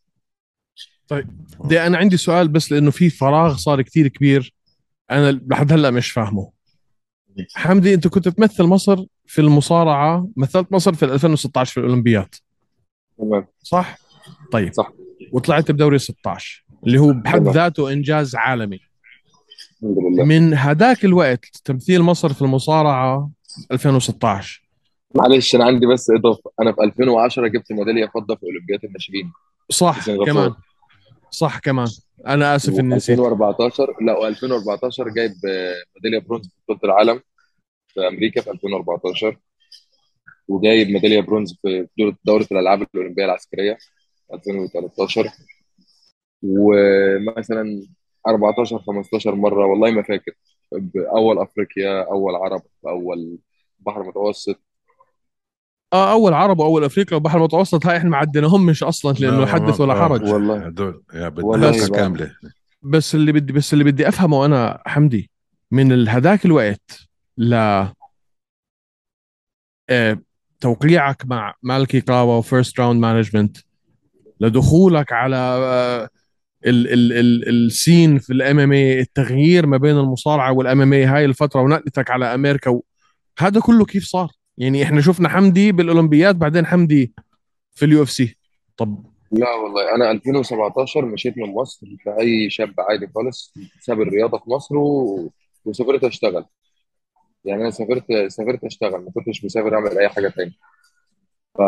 دي 1.66 1.82
أنا 1.82 1.98
عندي 1.98 2.18
سؤال 2.18 2.48
بس 2.48 2.72
لأنه 2.72 2.92
في 2.92 3.10
فراغ 3.10 3.56
صار 3.56 3.82
كتير 3.82 4.08
كبير 4.08 4.54
أنا 5.12 5.42
لحد 5.48 5.72
هلأ 5.74 5.92
مش 5.92 6.12
فاهمه. 6.12 6.52
حمدي 7.56 7.94
أنت 7.94 8.08
كنت 8.08 8.28
تمثل 8.30 8.64
مصر 8.64 9.06
في 9.26 9.42
المصارعة 9.42 10.28
مثلت 10.38 10.72
مصر 10.72 10.94
في 10.94 11.06
2016 11.06 11.74
في 11.74 11.80
الاولمبياد 11.80 12.36
تمام. 13.18 13.48
صح؟ 13.64 13.98
طيب. 14.52 14.74
صح. 14.74 14.92
وطلعت 15.32 15.72
بدوري 15.72 16.00
16 16.00 16.66
اللي 16.88 16.98
هو 17.00 17.14
بحد 17.14 17.40
تمام. 17.40 17.54
ذاته 17.54 17.94
إنجاز 17.94 18.36
عالمي. 18.36 18.80
الحمد 19.84 19.98
لله. 19.98 20.24
من 20.26 20.54
هداك 20.54 21.06
الوقت 21.06 21.46
تمثيل 21.66 22.02
مصر 22.02 22.34
في 22.34 22.42
المصارعة 22.42 23.30
2016 23.72 24.66
معلش 25.16 25.56
أنا 25.56 25.66
عندي 25.66 25.86
بس 25.88 26.10
إضافة. 26.10 26.52
أنا 26.62 26.72
في 26.72 26.84
2010 26.84 27.48
جبت 27.48 27.72
ميدالية 27.72 28.06
فضة 28.14 28.36
في 28.36 28.44
أولمبياد 28.44 28.86
الناشئين. 28.86 29.32
صح. 29.70 30.06
كمان. 30.26 30.54
صح 31.32 31.60
كمان. 31.60 31.88
أنا 32.28 32.56
آسف 32.56 32.80
إني 32.80 32.96
نسيت. 32.96 33.20
2014 33.20 33.96
لا 34.02 34.16
و2014 34.16 35.14
جايب 35.16 35.32
ميدالية 35.96 36.28
برونز 36.28 36.46
في 36.48 36.74
بطولة 36.74 36.80
العالم 36.94 37.22
في 37.88 38.08
أمريكا 38.08 38.42
في 38.42 38.52
2014 38.52 39.38
وجايب 40.48 40.90
ميدالية 40.90 41.22
برونز 41.22 41.60
في 41.62 41.88
دورة 42.26 42.48
الألعاب 42.52 42.82
الأولمبية 42.82 43.26
العسكرية 43.26 43.78
2013 44.34 45.30
ومثلا 46.44 47.88
14 48.28 48.80
15 48.80 49.36
مرة 49.36 49.66
والله 49.66 49.92
ما 49.92 50.04
فاكر. 50.04 50.32
أول 51.16 51.40
أفريقيا 51.40 52.04
أول 52.12 52.36
عرب 52.36 52.62
أول 52.88 53.38
بحر 53.80 54.04
متوسط. 54.04 54.62
آه 55.94 56.12
أول 56.12 56.34
عرب 56.34 56.60
وأول 56.60 56.84
أفريقيا 56.84 57.16
والبحر 57.16 57.38
المتوسط 57.38 57.86
هاي 57.86 57.98
إحنا 57.98 58.10
ما 58.10 58.18
عديناهم 58.18 58.66
مش 58.66 58.84
أصلا 58.84 59.14
لأنه 59.14 59.46
حدث 59.46 59.82
ولا 59.82 59.94
حرج. 59.96 60.24
والله. 60.24 60.66
هدول 60.66 61.04
يا 61.14 61.30
بدي. 61.30 61.90
كاملة. 61.90 62.36
بس 62.82 63.16
اللي 63.16 63.32
بدي 63.32 63.54
بس 63.54 63.74
اللي 63.74 63.84
بدي 63.84 64.08
أفهمه 64.08 64.46
أنا 64.46 64.82
حمدي 64.86 65.32
من 65.72 66.08
هداك 66.08 66.46
الوقت 66.46 67.00
ل 67.38 67.54
آه، 69.90 70.22
توقيعك 70.62 71.26
مع 71.26 71.54
مالكي 71.64 72.02
كاوا 72.02 72.38
و 72.38 72.45
First 72.45 72.80
Round 72.80 73.02
Management 73.02 73.58
لدخولك 74.40 75.14
على 75.14 75.36
آه، 75.36 76.10
ال 76.66 76.94
ال 76.94 77.14
ال 77.14 77.66
ال 77.66 77.75
scene 77.75 78.20
في 78.20 78.34
ال 78.34 78.60
MMA 78.60 79.00
التغيير 79.00 79.66
ما 79.66 79.78
بين 79.78 79.98
المصارعة 79.98 80.54
وال 80.54 80.82
MMA 80.82 81.06
هاي 81.06 81.26
الفترة 81.26 81.62
ونقلتك 81.62 82.10
على 82.12 82.36
أمريكا. 82.36 82.80
هذا 83.40 83.60
كله 83.60 83.86
كيف 83.86 84.04
صار؟ 84.04 84.32
يعني 84.58 84.84
إحنا 84.84 85.02
شفنا 85.02 85.30
حمدي 85.30 85.72
بالأولمبياد 85.72 86.40
بعدين 86.40 86.66
حمدي 86.66 87.14
في 87.76 87.86
ال 87.86 88.04
UFC 88.04 88.38
طب 88.78 89.06
لا 89.32 89.54
والله 89.54 89.96
أنا 89.96 90.12
2017 90.12 91.06
مشيت 91.06 91.38
من 91.38 91.54
مصر 91.54 91.88
كأي 92.06 92.50
شاب 92.50 92.74
عادي 92.80 93.08
خالص 93.16 93.54
ساب 93.82 94.02
الرياضة 94.02 94.38
في 94.38 94.50
مصر 94.50 94.78
و... 94.78 95.32
وسافرت 95.66 96.04
أشتغل 96.04 96.46
يعني 97.46 97.62
أنا 97.62 97.72
سافرت 97.72 98.06
سافرت 98.28 98.64
أشتغل 98.64 98.92
ما 99.06 99.12
كنتش 99.12 99.46
مسافر 99.46 99.76
أعمل 99.76 100.00
أي 100.00 100.10
حاجة 100.10 100.28
تاني. 100.30 100.54
ف 101.58 101.62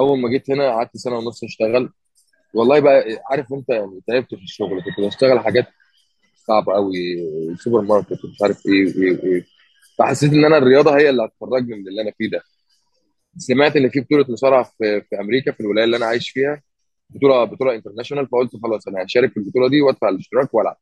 أول 0.00 0.18
ما 0.20 0.28
جيت 0.28 0.50
هنا 0.50 0.70
قعدت 0.70 0.96
سنة 0.96 1.16
ونص 1.18 1.44
أشتغل. 1.44 1.92
والله 2.54 2.80
بقى 2.80 3.04
عارف 3.30 3.54
أنت 3.54 3.70
يعني 3.70 4.02
تعبت 4.08 4.36
في 4.36 4.42
الشغل 4.44 4.82
كنت 4.84 5.06
بشتغل 5.06 5.40
حاجات 5.40 5.66
صعبة 6.48 6.74
قوي 6.74 6.96
سوبر 7.58 7.82
ماركت 7.82 8.24
ومش 8.26 8.42
عارف 8.42 8.66
إيه 8.66 8.86
وايه 8.98 9.20
وايه 9.24 9.44
فحسيت 9.98 10.32
إن 10.34 10.44
أنا 10.44 10.58
الرياضة 10.58 10.98
هي 10.98 11.10
اللي 11.10 11.24
هتخرجني 11.26 11.76
من 11.76 11.88
اللي 11.88 12.02
أنا 12.02 12.12
فيه 12.18 12.30
ده. 12.30 12.42
سمعت 13.38 13.76
إن 13.76 13.88
في 13.90 14.00
بطولة 14.00 14.26
مصارعة 14.30 14.64
في, 14.64 15.02
في 15.10 15.20
أمريكا 15.20 15.52
في 15.52 15.60
الولاية 15.60 15.84
اللي 15.84 15.96
أنا 15.96 16.06
عايش 16.06 16.30
فيها 16.30 16.62
بطوله 17.10 17.44
بطولة 17.44 17.74
international 17.74 18.28
فقلت 18.28 18.52
خلاص 18.64 18.88
أنا 18.88 19.04
هشارك 19.04 19.32
في 19.32 19.36
البطولة 19.36 19.68
دي 19.70 19.82
وأدفع 19.82 20.08
الاشتراك 20.08 20.54
وألعب. 20.54 20.76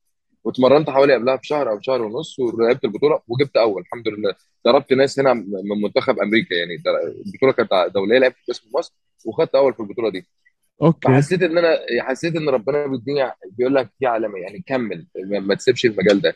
واتمرنت 0.44 0.90
حوالي 0.90 1.14
قبلها 1.14 1.34
بشهر 1.36 1.70
أو 1.70 1.80
شهر 1.80 2.02
ونص 2.02 2.38
ولعبت 2.38 2.84
البطولة 2.84 3.20
وجبت 3.28 3.56
أول 3.56 3.82
الحمد 3.82 4.08
لله. 4.08 4.34
ضربت 4.66 4.92
ناس 4.92 5.20
هنا 5.20 5.32
من 5.34 5.82
منتخب 5.84 6.18
أمريكا 6.18 6.54
يعني. 6.54 6.82
البطولة 7.26 7.52
كانت 7.52 7.94
دولية 7.94 8.18
لعبت 8.18 8.36
باسم 8.48 8.70
مصر 8.74 8.94
وخدت 9.26 9.54
أول 9.54 9.74
في 9.74 9.80
البطولة 9.80 10.10
دي. 10.10 10.26
okay. 10.82 11.08
فحسيت 11.08 11.42
إن 11.42 11.58
أنا 11.58 11.78
حسيت 12.00 12.36
إن 12.36 12.48
ربنا 12.48 12.86
بيديني 12.86 13.32
بيقول 13.58 13.74
لك 13.74 13.90
في 13.98 14.06
علامة 14.06 14.38
يعني 14.38 14.64
كمل 14.66 15.06
ما 15.16 15.40
ما 15.40 15.54
تسيبش 15.54 15.86
المجال 15.86 16.20
ده. 16.20 16.34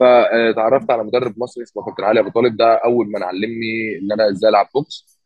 فتعرفت 0.00 0.90
على 0.90 1.04
مدرب 1.04 1.34
مصري 1.38 1.62
اسمه 1.64 1.84
كابتن 1.84 2.04
علي 2.04 2.20
أبو 2.20 2.28
طالب 2.30 2.56
ده 2.56 2.74
أول 2.74 3.06
من 3.06 3.22
علمني 3.22 3.98
إن 4.02 4.12
أنا 4.12 4.30
إزاي 4.30 4.50
ألعب 4.50 4.68
بوكس. 4.74 5.21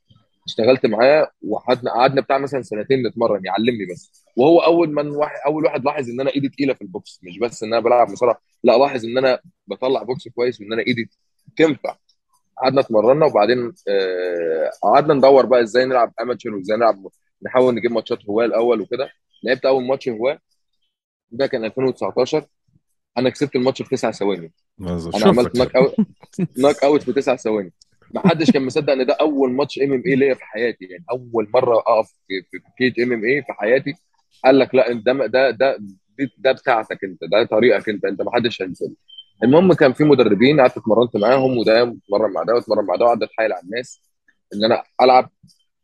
اشتغلت 0.46 0.86
معاه 0.86 1.30
وقعدنا 1.42 1.90
قعدنا 1.90 2.20
بتاع 2.20 2.38
مثلا 2.38 2.62
سنتين 2.62 3.06
نتمرن 3.06 3.44
يعلمني 3.44 3.86
بس. 3.92 4.24
وهو 4.36 4.58
أول 4.60 4.92
من 4.92 5.08
واحد 5.10 5.36
أول 5.46 5.64
واحد 5.64 5.84
لاحظ 5.84 6.10
إن 6.10 6.20
أنا 6.20 6.30
إيدي 6.30 6.48
تقيلة 6.48 6.74
في 6.74 6.82
البوكس 6.82 7.20
مش 7.22 7.38
بس 7.38 7.62
إن 7.62 7.72
أنا 7.74 7.82
بلعب 7.82 8.10
مصارعة 8.10 8.38
لا 8.64 8.78
لاحظ 8.78 9.04
إن 9.04 9.18
أنا 9.18 9.40
بطلع 9.66 10.02
بوكس 10.02 10.28
كويس 10.28 10.60
وإن 10.60 10.72
أنا 10.72 10.82
إيدي 10.86 11.10
تنفع. 11.56 11.96
قعدنا 12.62 12.80
اتمرنا 12.80 13.26
وبعدين 13.26 13.72
آه، 13.88 14.70
قعدنا 14.82 15.14
ندور 15.14 15.46
بقى 15.46 15.60
إزاي 15.62 15.84
نلعب 15.84 16.12
amateur 16.20 16.54
وإزاي 16.54 16.76
نلعب 16.76 17.06
نحاول 17.42 17.74
نجيب 17.74 17.92
ماتشات 17.92 18.18
هواة 18.28 18.44
الأول 18.46 18.80
وكده. 18.80 19.08
لعبت 19.44 19.66
أول 19.66 19.84
ماتش 19.84 20.08
هواة 20.08 20.38
ده 21.30 21.46
كان 21.46 21.64
2019 21.64 22.46
أنا 23.18 23.30
كسبت 23.30 23.56
الماتش 23.56 23.82
في 23.82 23.96
تسع 23.96 24.10
ثواني. 24.10 24.52
أنا 24.80 25.26
عملت 25.26 25.56
شوفك. 25.56 25.76
out 25.76 25.94
knockout 26.58 27.02
في 27.02 27.12
تسع 27.12 27.36
ثواني. 27.36 27.72
ما 28.16 28.28
حدش 28.28 28.50
كان 28.50 28.66
مصدق 28.66 28.92
إن 28.92 29.06
ده 29.06 29.16
أول 29.20 29.52
ماتش 29.52 29.78
MMA 29.78 30.14
ليا 30.16 30.34
في 30.34 30.44
حياتي 30.44 30.84
يعني. 30.84 31.04
أول 31.10 31.50
مرة 31.54 31.78
أقف 31.78 32.08
في 32.28 32.58
cage 32.78 32.98
MMA 32.98 33.42
في 33.42 33.52
حياتي. 33.52 33.94
قال 34.44 34.58
لك 34.58 34.74
لا 34.74 34.92
ده 34.92 35.26
ده 35.26 35.50
ده 35.50 35.78
ده 36.38 36.52
بتاعتك 36.52 37.04
أنت 37.04 37.24
ده 37.24 37.44
طريقك 37.44 37.88
أنت 37.88 38.04
أنت 38.04 38.22
ما 38.22 38.34
حدش 38.34 38.62
هينساه. 38.62 38.88
المهم 39.44 39.72
كان 39.72 39.92
في 39.92 40.04
مدربين 40.04 40.60
قعدت 40.60 40.76
اتمرنت 40.76 41.16
معاهم 41.16 41.58
وده 41.58 41.82
اتمرن 41.82 42.32
مع 42.32 42.42
ده 42.42 42.54
واتمرن 42.54 42.86
مع 42.86 42.96
ده 42.96 43.04
وقعدت 43.04 43.22
أتحايل 43.22 43.52
على 43.52 43.62
الناس 43.62 44.02
إن 44.54 44.64
أنا 44.64 44.82
ألعب. 45.02 45.30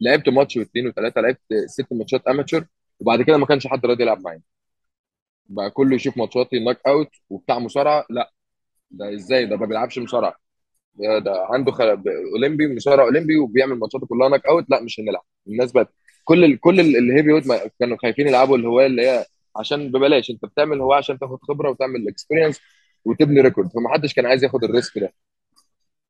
لعبت 0.00 0.28
ماتش 0.28 0.56
واثنين 0.56 0.86
وثلاثة 0.88 1.20
لعبت 1.20 1.40
ست 1.66 1.86
ماتشات 1.92 2.26
amateur 2.28 2.64
وبعد 3.00 3.22
كده 3.22 3.36
ما 3.38 3.46
كانش 3.46 3.66
حد 3.66 3.86
راضي 3.86 4.02
يلعب 4.02 4.20
معايا. 4.20 4.42
بقى 5.46 5.70
كله 5.70 5.94
يشوف 5.96 6.16
ماتشاتي 6.18 6.58
knockout 6.64 7.08
وبتاع 7.30 7.58
مصارعة. 7.58 8.04
لا 8.10 8.32
ده 8.90 9.14
إزاي؟ 9.14 9.46
ده 9.46 9.56
ما 9.56 9.66
بيلعبش 9.66 9.98
مصارعة. 9.98 10.36
ده 10.94 11.18
ده 11.18 11.46
عنده 11.50 11.72
خل... 11.72 12.02
أولمبي 12.34 12.74
مصارع 12.74 13.04
أولمبي 13.04 13.36
وبيعمل 13.36 13.78
ماتشاته 13.78 14.06
كلها 14.06 14.28
knockout 14.28 14.64
لا 14.70 14.82
مش 14.82 15.00
هنلعب. 15.00 15.22
الناس 15.48 15.72
بقت 15.72 15.88
كل 16.24 16.44
ال... 16.44 16.60
كل 16.60 16.80
ال- 16.80 16.96
ال 16.96 17.32
heavyweight 17.32 17.46
ما- 17.46 17.70
كانوا 17.80 17.96
خايفين 18.02 18.28
يلعبوا 18.28 18.56
الهوايه 18.56 18.86
اللي 18.86 19.02
هي 19.08 19.24
عشان 19.56 19.88
ببلاش. 19.92 20.30
انت 20.30 20.44
بتعمل 20.44 20.80
هوايه 20.80 20.98
عشان 20.98 21.18
تاخد 21.18 21.38
خبرة 21.42 21.70
وتعمل 21.70 22.08
experience 22.08 22.60
وتبني 23.04 23.40
record 23.40 23.68
فما 23.72 23.88
حدش 23.92 24.14
كان 24.14 24.26
عايز 24.26 24.44
ياخد 24.44 24.64
ال 24.64 24.71
risk 24.71 24.98
ده. 24.98 25.12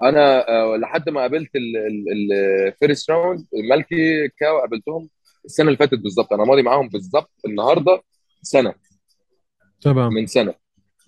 أنا 0.03 0.49
آه، 0.49 0.77
لحد 0.77 1.09
ما 1.11 1.21
قابلت 1.21 1.51
ال 2.13 2.29
First 2.29 3.11
Round 3.11 3.47
مالكي 3.71 4.29
كاوا 4.29 4.59
قابلتهم 4.61 5.09
السنة 5.45 5.67
اللي 5.67 5.79
فاتت 5.79 5.99
بالظبط. 5.99 6.33
أنا 6.33 6.45
ماضي 6.45 6.63
معاهم 6.63 6.89
بالظبط 6.89 7.31
النهارده 7.47 8.03
سنة. 8.43 8.75
تمام. 9.81 10.13
من 10.13 10.27
سنة. 10.27 10.55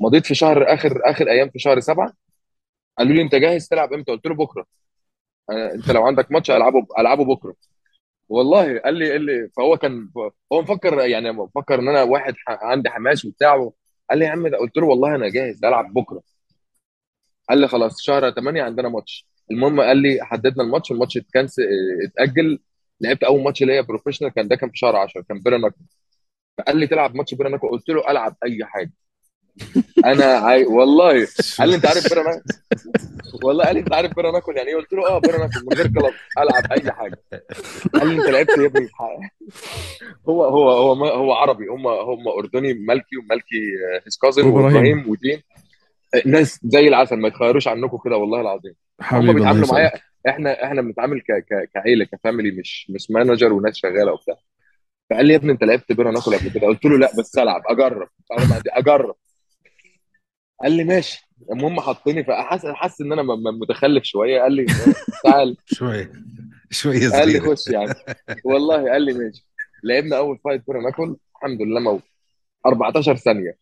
مضيت 0.00 0.26
في 0.26 0.34
شهر 0.34 0.74
آخر 0.74 1.00
آخر 1.04 1.30
أيام 1.30 1.50
في 1.50 1.58
شهر 1.58 1.80
سبعة. 1.80 2.12
قالوا 2.98 3.14
لي 3.14 3.22
انت 3.22 3.34
جاهز 3.34 3.68
تلعب 3.68 3.92
إمتى؟ 3.92 4.12
قلت 4.12 4.26
له 4.26 4.34
بكرة. 4.34 4.66
أنا 5.50 5.74
انت 5.74 5.90
لو 5.90 6.06
عندك 6.06 6.32
ماتش 6.32 6.50
العبه 6.50 6.86
العبه 6.98 7.24
بكرة. 7.24 7.56
والله 8.28 8.78
قال 8.80 8.94
لي 8.94 9.12
قال 9.12 9.22
لي 9.26 9.48
فهو 9.56 9.76
كان 9.78 10.10
هو 10.52 10.62
مفكر 10.62 11.00
يعني 11.00 11.32
مفكر 11.32 11.80
ان 11.80 11.88
أنا 11.88 12.02
واحد 12.02 12.34
عندي 12.48 12.90
حماس 12.90 13.24
وبتاع 13.24 13.70
قال 14.10 14.18
لي 14.18 14.24
يا 14.26 14.30
عم 14.30 14.48
ده 14.48 14.58
قلت 14.58 14.76
له 14.78 14.86
والله 14.86 15.14
أنا 15.16 15.28
جاهز 15.30 15.64
العب 15.64 15.94
بكرة. 15.94 16.22
قال 17.48 17.58
لي 17.60 17.68
خلاص 17.68 18.02
شهر 18.02 18.30
8 18.30 18.62
عندنا 18.62 18.88
ماتش. 18.88 19.26
المهم 19.50 19.80
قال 19.80 19.96
لي 19.96 20.18
حددنا 20.22 20.62
الماتش 20.64 20.92
الماتش 20.92 21.16
اتكنسل 21.16 21.56
اتأجل. 22.04 22.58
لعبت 23.00 23.24
أول 23.24 23.42
ماتش 23.42 23.62
ليا 23.62 23.80
professional 23.80 24.30
كان 24.32 24.48
ده 24.48 24.56
كان 24.56 24.70
في 24.70 24.76
شهر 24.78 24.96
10 24.96 25.22
كان 25.22 25.40
بيراميدز 25.40 25.74
فقال 26.58 26.76
لي 26.78 26.86
تلعب 26.86 27.16
ماتش 27.16 27.34
بيراميدز 27.34 27.62
قلت 27.62 27.88
له 27.90 28.10
ألعب 28.10 28.36
أي 28.44 28.64
حاجة. 28.64 28.92
أنا 30.04 30.24
عاي... 30.24 30.64
والله. 30.64 31.12
قال 31.58 31.68
لي 31.68 31.76
أنت 31.76 31.86
عارف 31.86 32.08
بيراميدز؟ 32.08 32.42
والله 33.44 33.64
قال 33.64 33.74
لي 33.74 33.80
أنت 33.80 33.92
عارف 33.94 34.14
bare 34.16 34.32
knuckle 34.32 34.56
يعني 34.56 34.68
إيه؟ 34.68 34.76
قلت 34.76 34.92
له 34.92 35.08
آه 35.08 35.18
bare 35.18 35.38
knuckle 35.38 35.60
من 35.70 35.76
غير 35.76 35.86
كلام. 35.86 36.12
ألعب 36.38 36.72
أي 36.72 36.92
حاجة. 36.92 37.18
قال 37.94 38.08
لي 38.08 38.16
أنت 38.16 38.28
لعبت 38.28 38.58
يا 38.58 38.66
ابني. 38.66 38.88
هو 40.28 40.44
هو 40.44 40.70
هو 40.70 40.94
ما 40.94 41.10
هو 41.10 41.32
عربي. 41.32 41.66
هم 41.66 41.86
هم 41.86 42.28
أردني 42.28 42.74
مالكي 42.74 43.16
ومالكي 43.16 43.60
his 44.06 44.18
cousin. 44.22 44.46
وإبراهيم 44.46 45.08
ودين. 45.08 45.42
ناس 46.26 46.60
زي 46.64 46.88
العسل. 46.88 47.16
ما 47.16 47.28
يتخيروش 47.28 47.68
عنكم 47.68 47.98
كده 48.04 48.16
والله 48.16 48.40
العظيم. 48.40 48.74
هم 49.02 49.32
بيتعاملوا 49.32 49.68
معايا. 49.72 49.92
إحنا 50.28 50.64
إحنا 50.64 50.82
بنتعامل 50.82 51.20
ك... 51.20 51.24
ك... 51.32 51.70
كعيلة 51.74 52.04
ك 52.04 52.11
family 52.11 52.50
مش 52.50 52.90
مش 52.90 53.10
manager 53.10 53.52
وناس 53.52 53.76
شغالة 53.76 54.12
وبتاع. 54.12 54.36
فقال 55.10 55.26
لي 55.26 55.32
يا 55.32 55.38
ابني 55.38 55.52
أنت 55.52 55.64
لعبت 55.64 55.92
bare 55.92 56.10
knuckle 56.10 56.36
قبل 56.38 56.50
كده؟ 56.50 56.66
قلت 56.66 56.84
له 56.84 56.98
لا 56.98 57.10
بس 57.18 57.38
ألعب. 57.38 57.62
أجرب. 57.66 58.08
أجرب. 58.68 59.14
قال 60.62 60.72
لي 60.72 60.84
ماشي. 60.84 61.28
المهم 61.52 61.80
حطني 61.80 62.24
فحس 62.24 62.66
حس 62.66 63.00
إن 63.00 63.12
أنا 63.12 63.22
متخلف 63.60 64.04
شوية. 64.04 64.42
قال 64.42 64.52
لي 64.52 64.66
تعال. 65.24 65.56
شوي 65.66 66.08
شوي 66.70 67.08
قال 67.08 67.28
لي 67.28 67.40
خش 67.40 67.68
يعني 67.68 67.94
والله 68.44 68.90
قال 68.92 69.02
لي 69.02 69.12
ماشي. 69.12 69.46
لعبنا 69.84 70.16
أول 70.16 70.38
fight 70.44 70.62
bare 70.62 70.80
knuckle 70.80 71.16
الحمد 71.36 71.62
لله 71.62 71.80
موت. 71.80 72.02
14 72.66 73.16
ثانية. 73.16 73.56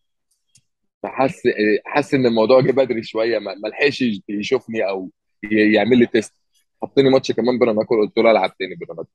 فحس 1.03 1.41
حس 1.85 2.13
إن 2.13 2.25
الموضوع 2.25 2.61
جه 2.61 2.71
بدري 2.71 3.03
شوية. 3.03 3.39
ما 3.39 3.67
لحقش 3.67 4.03
يشوفني 4.29 4.87
أو 4.89 5.11
يعمل 5.51 5.97
لي 5.97 6.05
test 6.05 6.33
حطني 6.81 7.09
ماتش 7.09 7.31
كمان 7.31 7.59
bare 7.59 7.73
knuckle 7.73 7.95
قلت 7.95 8.17
له 8.17 8.31
ألعب 8.31 8.57
تاني 8.57 8.75
bare 8.75 8.93
knuckle 8.93 9.09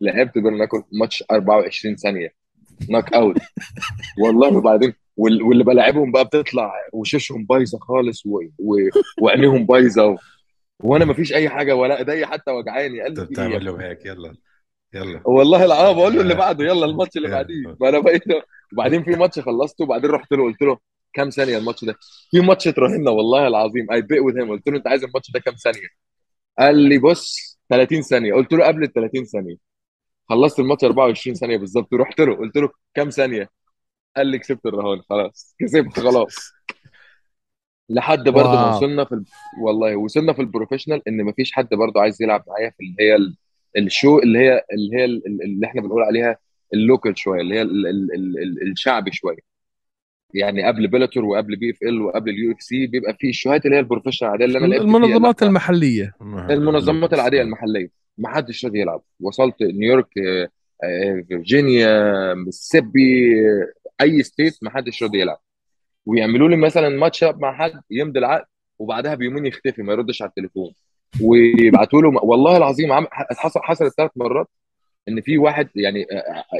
لعبت 0.00 0.38
bare 0.38 0.56
knuckle 0.56 0.82
ماتش 0.92 1.24
24 1.30 1.96
ثانية. 1.96 2.32
knockout 2.90 3.36
والله 4.18 4.56
وبعدين 4.56 4.94
واللي 5.20 5.64
بلاعبهم 5.64 6.12
بقى 6.12 6.24
بتطلع 6.24 6.72
وشوشهم 6.92 7.44
بايظة 7.46 7.78
خالص 7.78 8.26
و... 8.26 8.40
و... 8.58 8.76
وعينيهم 9.22 9.66
بايظة 9.66 10.06
و... 10.06 10.16
وأنا 10.84 11.04
ما 11.04 11.14
فيش 11.14 11.32
أي 11.32 11.48
حاجة 11.48 11.76
ولا 11.76 11.98
إيديا 11.98 12.26
حتى 12.26 12.50
وجعاني. 12.50 13.00
قال 13.00 13.14
لي 13.14 13.24
بتعمل 13.24 13.49
يا 13.49 13.54
ابني؟ 13.54 13.64
ليه 13.64 13.88
هيك. 13.90 14.06
يلا. 14.06 14.34
يلا. 14.94 15.20
والله 15.24 15.64
العظيم 15.64 15.96
بقول 15.96 16.14
له 16.14 16.20
اللي 16.20 16.34
بعده 16.34 16.64
يلا 16.64 16.86
الماتش 16.86 17.16
اللي 17.16 17.28
بعديه. 17.28 17.76
ما 17.80 17.88
أنا 17.88 17.98
بقيت 17.98 18.22
وبعدين 18.72 19.02
في 19.04 19.10
ماتش 19.10 19.38
خلصته 19.40 19.84
وبعدين 19.84 20.10
رحت 20.10 20.32
له 20.32 20.42
قلت 20.44 20.62
له 20.62 20.78
كام 21.12 21.30
ثانية 21.30 21.58
الماتش 21.58 21.84
ده؟ 21.84 21.94
في 22.30 22.40
ماتش 22.40 22.68
اتراهنا 22.68 23.10
والله 23.10 23.46
العظيم. 23.46 23.92
I 23.92 24.02
bet 24.02 24.20
with 24.20 24.38
him 24.38 24.50
قلت 24.50 24.68
له 24.68 24.76
أنت 24.76 24.86
عايز 24.88 25.04
الماتش 25.04 25.30
ده 25.30 25.40
كام 25.40 25.54
ثانية؟ 25.54 25.88
قال 26.58 26.76
لي 26.76 26.98
بص 26.98 27.58
30 27.70 28.02
ثانية. 28.02 28.34
قلت 28.34 28.52
له 28.52 28.66
قبل 28.66 28.84
ال 28.84 28.92
30 28.92 29.24
ثانية. 29.24 29.56
خلصت 30.28 30.58
الماتش 30.60 30.84
24 30.84 31.34
ثانية 31.36 31.56
بالظبط 31.58 31.92
ورحت 31.92 32.20
له. 32.20 32.36
قلت 32.36 32.56
له 32.56 32.70
كام 32.94 33.10
ثانية؟ 33.10 33.50
قال 34.16 34.26
لي 34.26 34.38
كسبت 34.38 34.66
الرهان 34.66 35.00
خلاص. 35.10 35.54
كسبت 35.60 36.00
خلاص. 36.00 36.52
لحد 37.88 38.28
برضه 38.28 38.52
ما 38.52 38.64
واو. 38.66 38.76
وصلنا 38.76 39.04
في 39.04 39.12
ال... 39.12 39.24
والله 39.62 39.96
وصلنا 39.96 40.32
في 40.32 40.40
ال 40.40 40.45
professional 40.45 41.02
إن 41.08 41.24
مفيش 41.24 41.52
حد 41.52 41.68
برضه 41.68 42.00
عايز 42.00 42.22
يلعب 42.22 42.44
معايا 42.48 42.70
في 42.70 42.76
اللي 42.84 42.96
هي 43.00 43.16
ال... 43.16 43.36
ال 43.78 43.86
show 43.86 44.18
اللي 44.18 44.38
هي 44.38 44.64
اللي 44.72 44.96
هي 44.96 45.04
ال- 45.04 45.42
اللي 45.42 45.66
إحنا 45.66 45.80
بنقول 45.82 46.02
عليها 46.02 46.36
ال 46.74 46.81
local 46.81 47.18
شوية 47.18 47.40
اللي 47.40 47.54
هي 47.54 47.62
ال... 47.62 47.86
ال... 47.86 48.14
ال... 48.14 48.38
ال... 48.42 48.70
الشعبي 48.70 49.12
شوية. 49.12 49.50
يعني 50.34 50.62
قبل 50.66 50.86
بيلاتور 50.88 51.24
وقبل 51.24 51.56
PFL 51.56 52.02
وقبل 52.02 52.30
ال 52.30 52.52
UFC 52.52 52.86
بيبقى 52.86 53.16
في 53.20 53.28
الشوهات 53.28 53.64
اللي 53.66 53.76
هي 53.76 53.80
ال 53.80 53.84
professional 53.84 54.28
العادية 54.28 54.44
اللي 54.44 54.58
أنا 54.58 54.66
لعبت 54.66 54.82
فيها. 54.82 54.96
المنظمات 54.96 55.42
لا 55.42 55.48
المحلية. 55.48 56.14
المنظمات 56.50 57.12
العادية 57.14 57.42
المحلية. 57.42 57.90
ما 58.18 58.28
حدش 58.28 58.64
راضي 58.64 58.80
يلعب. 58.80 59.02
وصلت 59.20 59.62
نيويورك 59.62 60.18
آه، 60.18 60.48
آه، 60.84 61.24
فيرجينيا 61.28 62.34
ميسيسيبي 62.34 63.40
آه، 63.40 63.72
أي 64.00 64.22
state 64.22 64.58
ما 64.62 64.70
حدش 64.70 65.02
راضي 65.02 65.20
يلعب. 65.20 65.38
ويعملوا 66.06 66.48
لي 66.48 66.56
مثلا 66.56 66.88
match 66.88 67.24
up 67.24 67.40
مع 67.40 67.56
حد 67.56 67.82
يمضي 67.90 68.18
العقد 68.18 68.46
وبعدها 68.78 69.14
بيومين 69.14 69.46
يختفي 69.46 69.82
ما 69.82 69.92
يردش 69.92 70.22
على 70.22 70.28
التليفون. 70.28 70.72
ويبعتوا 71.22 72.02
له 72.02 72.08
والله 72.24 72.56
العظيم 72.56 72.88
حصل 73.12 73.60
حصلت 73.62 73.94
ثلاث 73.96 74.10
مرات 74.16 74.46
إن 75.08 75.20
في 75.20 75.38
واحد 75.38 75.68
يعني 75.76 76.06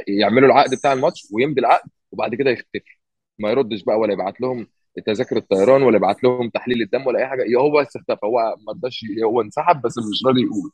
يعملوا 0.07 0.47
العقد 0.47 0.71
بتاع 0.75 0.93
الماتش 0.93 1.27
ويمضي 1.33 1.61
العقد 1.61 1.89
وبعد 2.11 2.35
كده 2.35 2.51
يختفي. 2.51 2.97
ما 3.39 3.49
يردش 3.51 3.83
بقى 3.83 3.99
ولا 3.99 4.13
يبعت 4.13 4.41
لهم 4.41 4.67
تذاكر 5.05 5.37
الطيران 5.37 5.83
ولا 5.83 5.97
يبعت 5.97 6.23
لهم 6.23 6.49
تحليل 6.49 6.81
الدم 6.81 7.07
ولا 7.07 7.19
أي 7.19 7.27
حاجة. 7.27 7.45
هو 7.59 7.81
بس 7.81 7.95
اختفى 7.95 8.25
هو 8.25 8.55
ما 8.67 8.73
رضاش 8.73 9.05
هو 9.23 9.41
انسحب 9.41 9.81
بس 9.81 9.97
مش 9.97 10.25
راضي 10.27 10.41
يقول. 10.41 10.71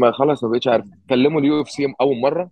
ما 0.00 0.12
خلاص 0.12 0.44
ما 0.44 0.50
بقتش 0.50 0.68
عارف. 0.68 0.84
كلموا 1.08 1.40
ال 1.40 1.62
UFC 1.62 1.94
أول 2.00 2.16
مرة 2.20 2.50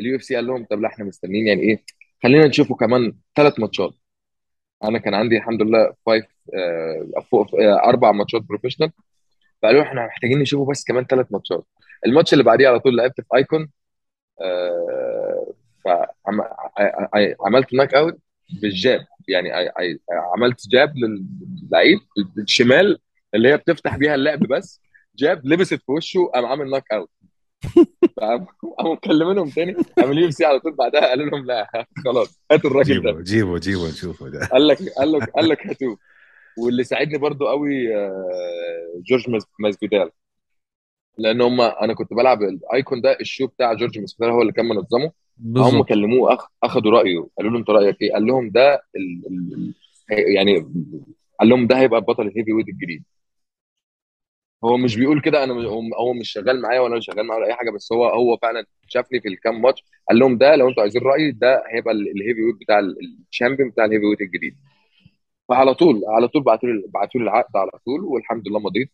ال 0.00 0.16
UFC 0.16 0.34
قال 0.34 0.46
لهم 0.46 0.64
طب 0.70 0.80
لا 0.80 0.88
إحنا 0.88 1.04
مستنيين 1.04 1.46
يعني 1.46 1.62
إيه؟ 1.62 1.84
خلينا 2.22 2.46
نشوفه 2.46 2.74
كمان 2.74 3.14
ثلاث 3.36 3.60
ماتشات. 3.60 3.94
أنا 4.84 4.98
كان 4.98 5.14
عندي 5.14 5.36
الحمد 5.36 5.62
لله 5.62 5.94
five 6.06 6.24
آه 6.54 7.06
آه 7.60 7.84
أربع 7.88 8.12
ماتشات 8.12 8.42
professional 8.42 8.90
فقالوا 9.62 9.82
إحنا 9.82 10.06
محتاجين 10.06 10.38
نشوفه 10.38 10.70
بس 10.70 10.84
كمان 10.84 11.04
ثلاث 11.04 11.26
ماتشات. 11.32 11.64
الماتش 12.06 12.32
اللي 12.32 12.44
بعديه 12.44 12.68
على 12.68 12.80
طول 12.80 12.96
لعبت 12.96 13.20
في 13.20 13.26
iKON 13.36 13.70
آه 14.40 15.52
فعملت 17.44 17.74
knockout 17.74 17.94
بال 17.94 18.18
jab. 18.62 19.06
يعني 19.28 19.50
I- 19.70 19.98
عملت 20.36 20.68
jab 20.68 20.94
للعيب 20.96 21.98
بالشمال 22.36 22.98
اللي 23.34 23.48
هي 23.52 23.56
بتفتح 23.56 23.96
بيها 23.96 24.14
اللعب 24.14 24.38
بس. 24.38 24.80
jab 25.16 25.46
لبست 25.46 25.74
في 25.74 25.92
وشه 25.92 26.30
قام 26.34 26.46
عامل 26.46 26.70
knockout 26.70 27.10
قاموا 28.20 28.94
مكلمينهم 28.94 29.48
تاني. 29.50 29.74
عملوا 29.98 30.22
UFC 30.22 30.44
على 30.44 30.60
طول 30.60 30.72
بعدها 30.72 31.08
قالوا 31.08 31.26
لهم 31.26 31.46
لا 31.46 31.86
خلاص 32.04 32.40
هاتوا 32.52 32.70
الراجل 32.70 32.94
جيبه 32.94 33.12
ده. 33.12 33.22
جيبه 33.22 33.58
جيبه 33.58 33.88
نشوفه 33.88 34.28
ده. 34.28 34.46
قال 34.52 34.68
لك 34.68 34.78
قال 34.98 35.12
لك 35.12 35.30
قال 35.30 35.48
لك 35.48 35.66
هاتوه. 35.66 35.98
واللي 36.58 36.84
ساعدني 36.84 37.18
برضو 37.18 37.46
قوي 37.46 37.96
آه، 37.96 39.02
جورج 39.08 39.30
ماس- 39.30 39.46
ماسفيدال 39.60 40.10
لأن 41.18 41.40
هم 41.40 41.60
أنا 41.60 41.94
كنت 41.94 42.12
بلعب 42.14 42.42
ال 42.42 42.54
iKON 42.54 43.00
ده 43.00 43.16
ال 43.20 43.25
show 43.25 43.46
بتاع 43.46 43.72
جورج 43.74 43.98
ماسفيدال 43.98 44.32
هو 44.32 44.42
اللي 44.42 44.52
كان 44.52 44.64
منظمه. 44.68 45.04
هم 45.04 45.12
بالضبط 45.36 45.88
كلموه 45.88 46.34
أخ... 46.34 46.46
اخذوا 46.62 46.90
رأيه 46.92 47.26
قالوا 47.38 47.52
له 47.52 47.58
انت 47.58 47.70
رأيك 47.70 48.02
إيه؟ 48.02 48.12
قال 48.12 48.26
لهم 48.26 48.50
ده 48.50 48.74
ال... 48.74 49.22
ال... 49.26 49.72
ال- 50.12 50.34
يعني 50.36 50.58
قال 51.40 51.48
لهم 51.48 51.66
ده 51.66 51.78
هيبقى 51.78 52.00
بطل 52.00 52.26
ال 52.26 52.52
heavyweight 52.52 52.68
الجديد. 52.68 53.04
هو 54.64 54.76
مش 54.76 54.96
بيقول 54.96 55.20
كده 55.20 55.44
أنا 55.44 55.52
هو 56.00 56.12
مش 56.12 56.30
شغال 56.32 56.62
معايا 56.62 56.80
ولا 56.80 57.00
شغال 57.00 57.26
معاه 57.26 57.38
ولا 57.38 57.46
أي 57.46 57.54
حاجة 57.54 57.70
بس 57.70 57.92
هو 57.92 58.06
هو 58.06 58.36
فعلا 58.42 58.64
شافني 58.88 59.20
في 59.20 59.28
الكام 59.28 59.62
ماتش 59.62 59.84
قال 60.08 60.18
لهم 60.18 60.38
ده 60.38 60.56
لو 60.56 60.68
أنتوا 60.68 60.82
عايزين 60.82 61.02
رأيي 61.02 61.30
ده 61.32 61.62
هيبقى 61.74 61.94
ال- 61.94 62.10
ال 62.10 62.42
heavyweight 62.42 62.56
بتاع 62.60 62.78
ال- 62.78 62.96
ال 63.30 63.34
champion 63.34 63.70
بتاع 63.70 63.84
ال 63.84 64.04
heavyweight 64.06 64.20
الجديد. 64.20 64.56
فعلى 65.48 65.74
طول 65.74 66.02
على 66.08 66.28
طول 66.28 66.42
بعتوا 66.42 66.68
لي 66.68 66.82
بعتوا 66.88 67.20
لي 67.20 67.24
العقد 67.24 67.56
على 67.56 67.70
طول 67.84 68.00
والحمد 68.04 68.48
لله 68.48 68.58
مضيت. 68.60 68.90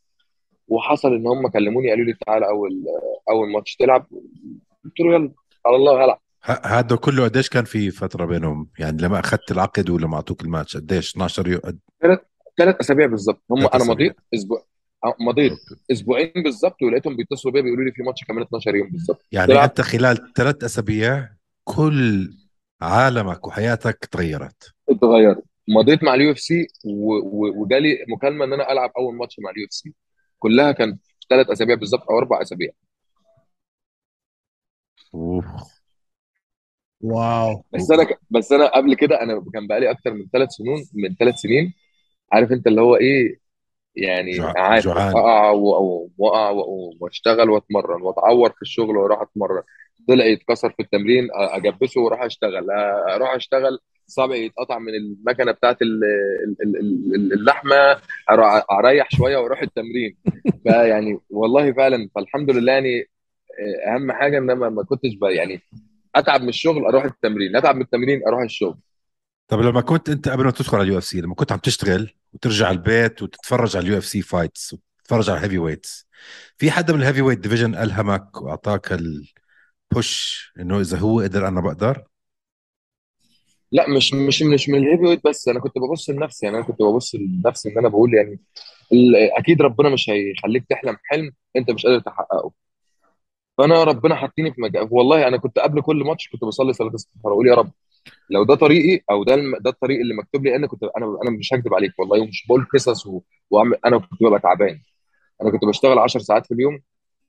وحصل 0.68 1.14
إن 1.14 1.26
هم 1.26 1.49
كلموني 1.49 1.90
قالوا 1.90 2.04
لي 2.04 2.14
تعالى 2.26 2.47
أول 2.49 2.85
أول 3.30 3.50
ماتش 3.52 3.76
تلعب. 3.76 4.06
قلت 4.85 5.00
له 5.00 5.14
يلا 5.14 5.33
على 5.66 5.76
الله 5.76 6.04
هلعب. 6.04 6.21
هذا 6.64 6.97
كله 6.97 7.25
قديش 7.25 7.49
كان 7.49 7.64
في 7.64 7.90
فترة 7.90 8.25
بينهم؟ 8.25 8.68
يعني 8.78 9.02
لما 9.02 9.21
أخذت 9.21 9.50
العقد 9.50 9.90
ولما 9.90 10.16
أعطوك 10.16 10.42
الماتش 10.42 10.76
قديش؟ 10.76 11.11
12 11.11 11.49
يوم 11.49 11.61
قد- 11.64 11.78
ثلاث 12.59 12.76
أسابيع 12.80 13.06
بالظبط 13.06 13.42
هم 13.50 13.61
ثلاث 13.61 13.75
أنا. 13.75 13.85
مضيت 13.85 14.16
أسبوع 14.35 14.62
مضيت. 15.20 15.58
أسبوعين 15.92 16.32
بالظبط 16.37 16.82
ولقيتهم 16.82 17.16
بيتصلوا 17.16 17.52
بيا 17.54 17.61
بيقولوا 17.61 17.84
لي 17.84 17.92
في 17.92 18.02
ماتش 18.02 18.25
كمان 18.25 18.42
12 18.42 18.75
يوم 18.75 18.88
بالظبط. 18.88 19.26
يعني. 19.32 19.64
أنت 19.64 19.80
خلال 19.80 20.32
ثلاث 20.32 20.64
أسابيع 20.64 21.28
كل 21.64 22.34
عالمك 22.80 23.46
وحياتك 23.46 24.04
تغيرت. 24.04 24.75
اتغيرت. 24.90 25.44
مضيت 25.68 26.04
مع 26.04 26.14
ال 26.14 26.33
UFC 26.33 26.66
وجالي 27.56 27.99
مكالمة 28.08 28.44
إن 28.44 28.52
أنا 28.52 28.73
ألعب 28.73 28.90
أول 28.99 29.14
ماتش 29.14 29.37
مع 29.38 29.50
ال 29.50 29.66
UFC. 29.66 29.94
كلها 30.38 30.73
كانت 30.73 31.00
ثلاث 31.30 31.50
أسابيع 31.50 31.75
بالظبط 31.75 32.11
أو 32.11 32.18
أربع 32.18 32.42
أسابيع. 32.42 32.70
أوف. 35.14 35.44
واو. 37.00 37.64
بس 37.75 37.90
أنا 37.90 38.06
بس 38.30 38.52
أنا 38.52 38.66
قبل 38.76 38.94
كده 38.94 39.23
أنا 39.23 39.44
كان 39.54 39.66
بقالي 39.66 39.90
أكتر 39.90 40.14
من 40.14 40.26
ثلاث 40.32 40.49
سنين 40.50 40.87
من 40.94 41.14
ثلاث 41.14 41.34
سنين. 41.34 41.73
عارف 42.32 42.52
أنت 42.52 42.66
اللي 42.66 42.80
هو 42.80 42.96
إيه؟ 42.96 43.43
يعني 43.96 44.32
جوع- 44.32 44.58
عارف. 44.60 44.86
اقع 44.88 45.50
واقع 46.18 46.50
واشتغل 47.00 47.50
واتمرن 47.50 48.02
واتعور 48.02 48.50
في 48.50 48.62
الشغل 48.62 48.96
وأروح 48.96 49.20
أتمرن. 49.22 49.62
ضلع 50.08 50.24
يتكسر 50.24 50.70
في 50.70 50.82
التمرين 50.82 51.28
أجبسه 51.34 52.00
وأروح 52.00 52.22
أشتغل. 52.22 52.70
أروح 53.14 53.34
أشتغل 53.34 53.78
صابعي 54.06 54.44
يتقطع 54.44 54.78
من 54.78 54.94
المكنة 54.94 55.52
بتاعت 55.52 55.82
ال- 55.82 56.04
ال- 56.44 56.76
ال- 56.76 57.14
ال- 57.14 57.32
اللحمة 57.32 57.76
أريح 58.70 59.08
شوية 59.10 59.36
وأروح 59.36 59.62
التمرين. 59.62 60.16
فيعني 60.62 61.18
والله 61.30 61.72
فعلا 61.72 62.08
فالحمد 62.14 62.50
لله 62.50 62.72
يعني 62.72 63.08
أهم 63.86 64.12
حاجة 64.12 64.38
إن 64.38 64.50
أنا 64.50 64.68
ما 64.68 64.82
كنتش 64.84 65.10
يعني 65.22 65.60
أتعب 66.14 66.42
من 66.42 66.48
الشغل 66.48 66.84
أروح 66.84 67.04
التمرين. 67.04 67.56
أتعب 67.56 67.76
من 67.76 67.82
التمرين 67.82 68.22
أروح 68.26 68.40
الشغل. 68.40 68.76
طب 69.48 69.60
لما 69.60 69.80
كنت 69.80 70.08
أنت 70.08 70.28
قبل 70.28 70.44
ما 70.44 70.50
تدخل 70.50 70.76
على 70.76 70.84
ال 70.87 70.99
UFC 70.99 71.21
لما 71.20 71.34
كنت 71.34 71.52
عم 71.52 71.58
تشتغل 71.58 72.10
وترجع 72.35 72.71
البيت 72.71 73.23
وتتفرج 73.23 73.76
على 73.76 73.87
ال 73.87 73.99
UFC 73.99 74.23
fights 74.23 74.73
وتتفرج 74.75 75.31
على 75.31 75.38
ال 75.38 75.59
heavyweights 75.59 76.09
في 76.59 76.71
حدا 76.71 76.93
من 76.95 77.00
ال 77.02 77.23
heavyweight 77.23 77.38
division 77.38 77.75
ألهمك 77.75 78.43
وأعطاك 78.43 78.93
ال 78.92 79.25
push 79.25 80.52
إنه 80.61 80.81
إذا 80.81 80.99
هو 80.99 81.21
قدر 81.21 81.49
أنا 81.49 81.61
بقدر؟ 81.61 82.05
لا 83.73 83.88
مش 83.91 84.14
مش 84.14 84.43
مش 84.43 84.69
من 84.69 84.79
ال 84.78 85.02
heavyweight 85.04 85.21
بس 85.26 85.49
أنا 85.49 85.61
كنت 85.61 85.79
ببص 85.79 86.11
لنفسي 86.11 86.47
يعني 86.47 86.59
أنا 86.59 86.67
كنت 86.67 86.83
ببص 86.83 87.14
لنفسي 87.14 87.69
إن 87.69 87.79
أنا 87.79 87.88
بقول 87.88 88.14
يعني 88.14 88.38
أكيد 89.38 89.62
ربنا 89.62 89.88
مش 89.91 90.11
هيخليك 90.11 90.64
تحلم 90.71 90.97
حلم 91.05 91.33
أنت 91.57 91.70
مش 91.70 91.87
قادر 91.87 92.01
تحققه. 92.01 92.53
فأنا 93.59 93.85
ربنا 93.85 94.14
حطيني 94.16 94.53
في 94.55 94.61
مجال 94.62 94.88
والله 94.90 95.29
أنا 95.29 95.37
كنت 95.37 95.59
قبل 95.59 95.83
كل 95.83 95.97
ماتش 96.05 96.29
كنت 96.29 96.44
بصلي 96.44 96.73
صلاة 96.73 96.88
الاستغفار 96.88 97.33
أقول 97.33 97.49
يا 97.49 97.55
رب 97.55 97.70
لو 98.31 98.45
ده 98.45 98.55
طريقي 98.55 99.05
أو 99.11 99.25
ده 99.25 99.35
الم... 99.35 99.57
ده 99.61 99.71
الطريق 99.71 100.01
اللي 100.01 100.14
مكتوب 100.14 100.45
لي 100.47 100.57
أنا 100.57 100.67
كنت 100.67 100.83
أنا 100.85 101.19
أنا 101.23 101.31
مش 101.31 101.55
هكذب 101.55 101.75
عليك 101.75 101.93
والله 101.99 102.21
ومش 102.23 102.47
بقول 102.49 102.67
قصص 102.75 103.07
و... 103.07 103.23
وأعمل... 103.51 103.77
أنا 103.87 103.99
كنت 103.99 104.23
ببقى 104.23 104.40
تعبان. 104.40 104.81
أنا 105.43 105.51
كنت 105.51 105.64
بشتغل 105.64 105.99
10 105.99 106.21
ساعات 106.21 106.47
في 106.47 106.55
اليوم 106.55 106.81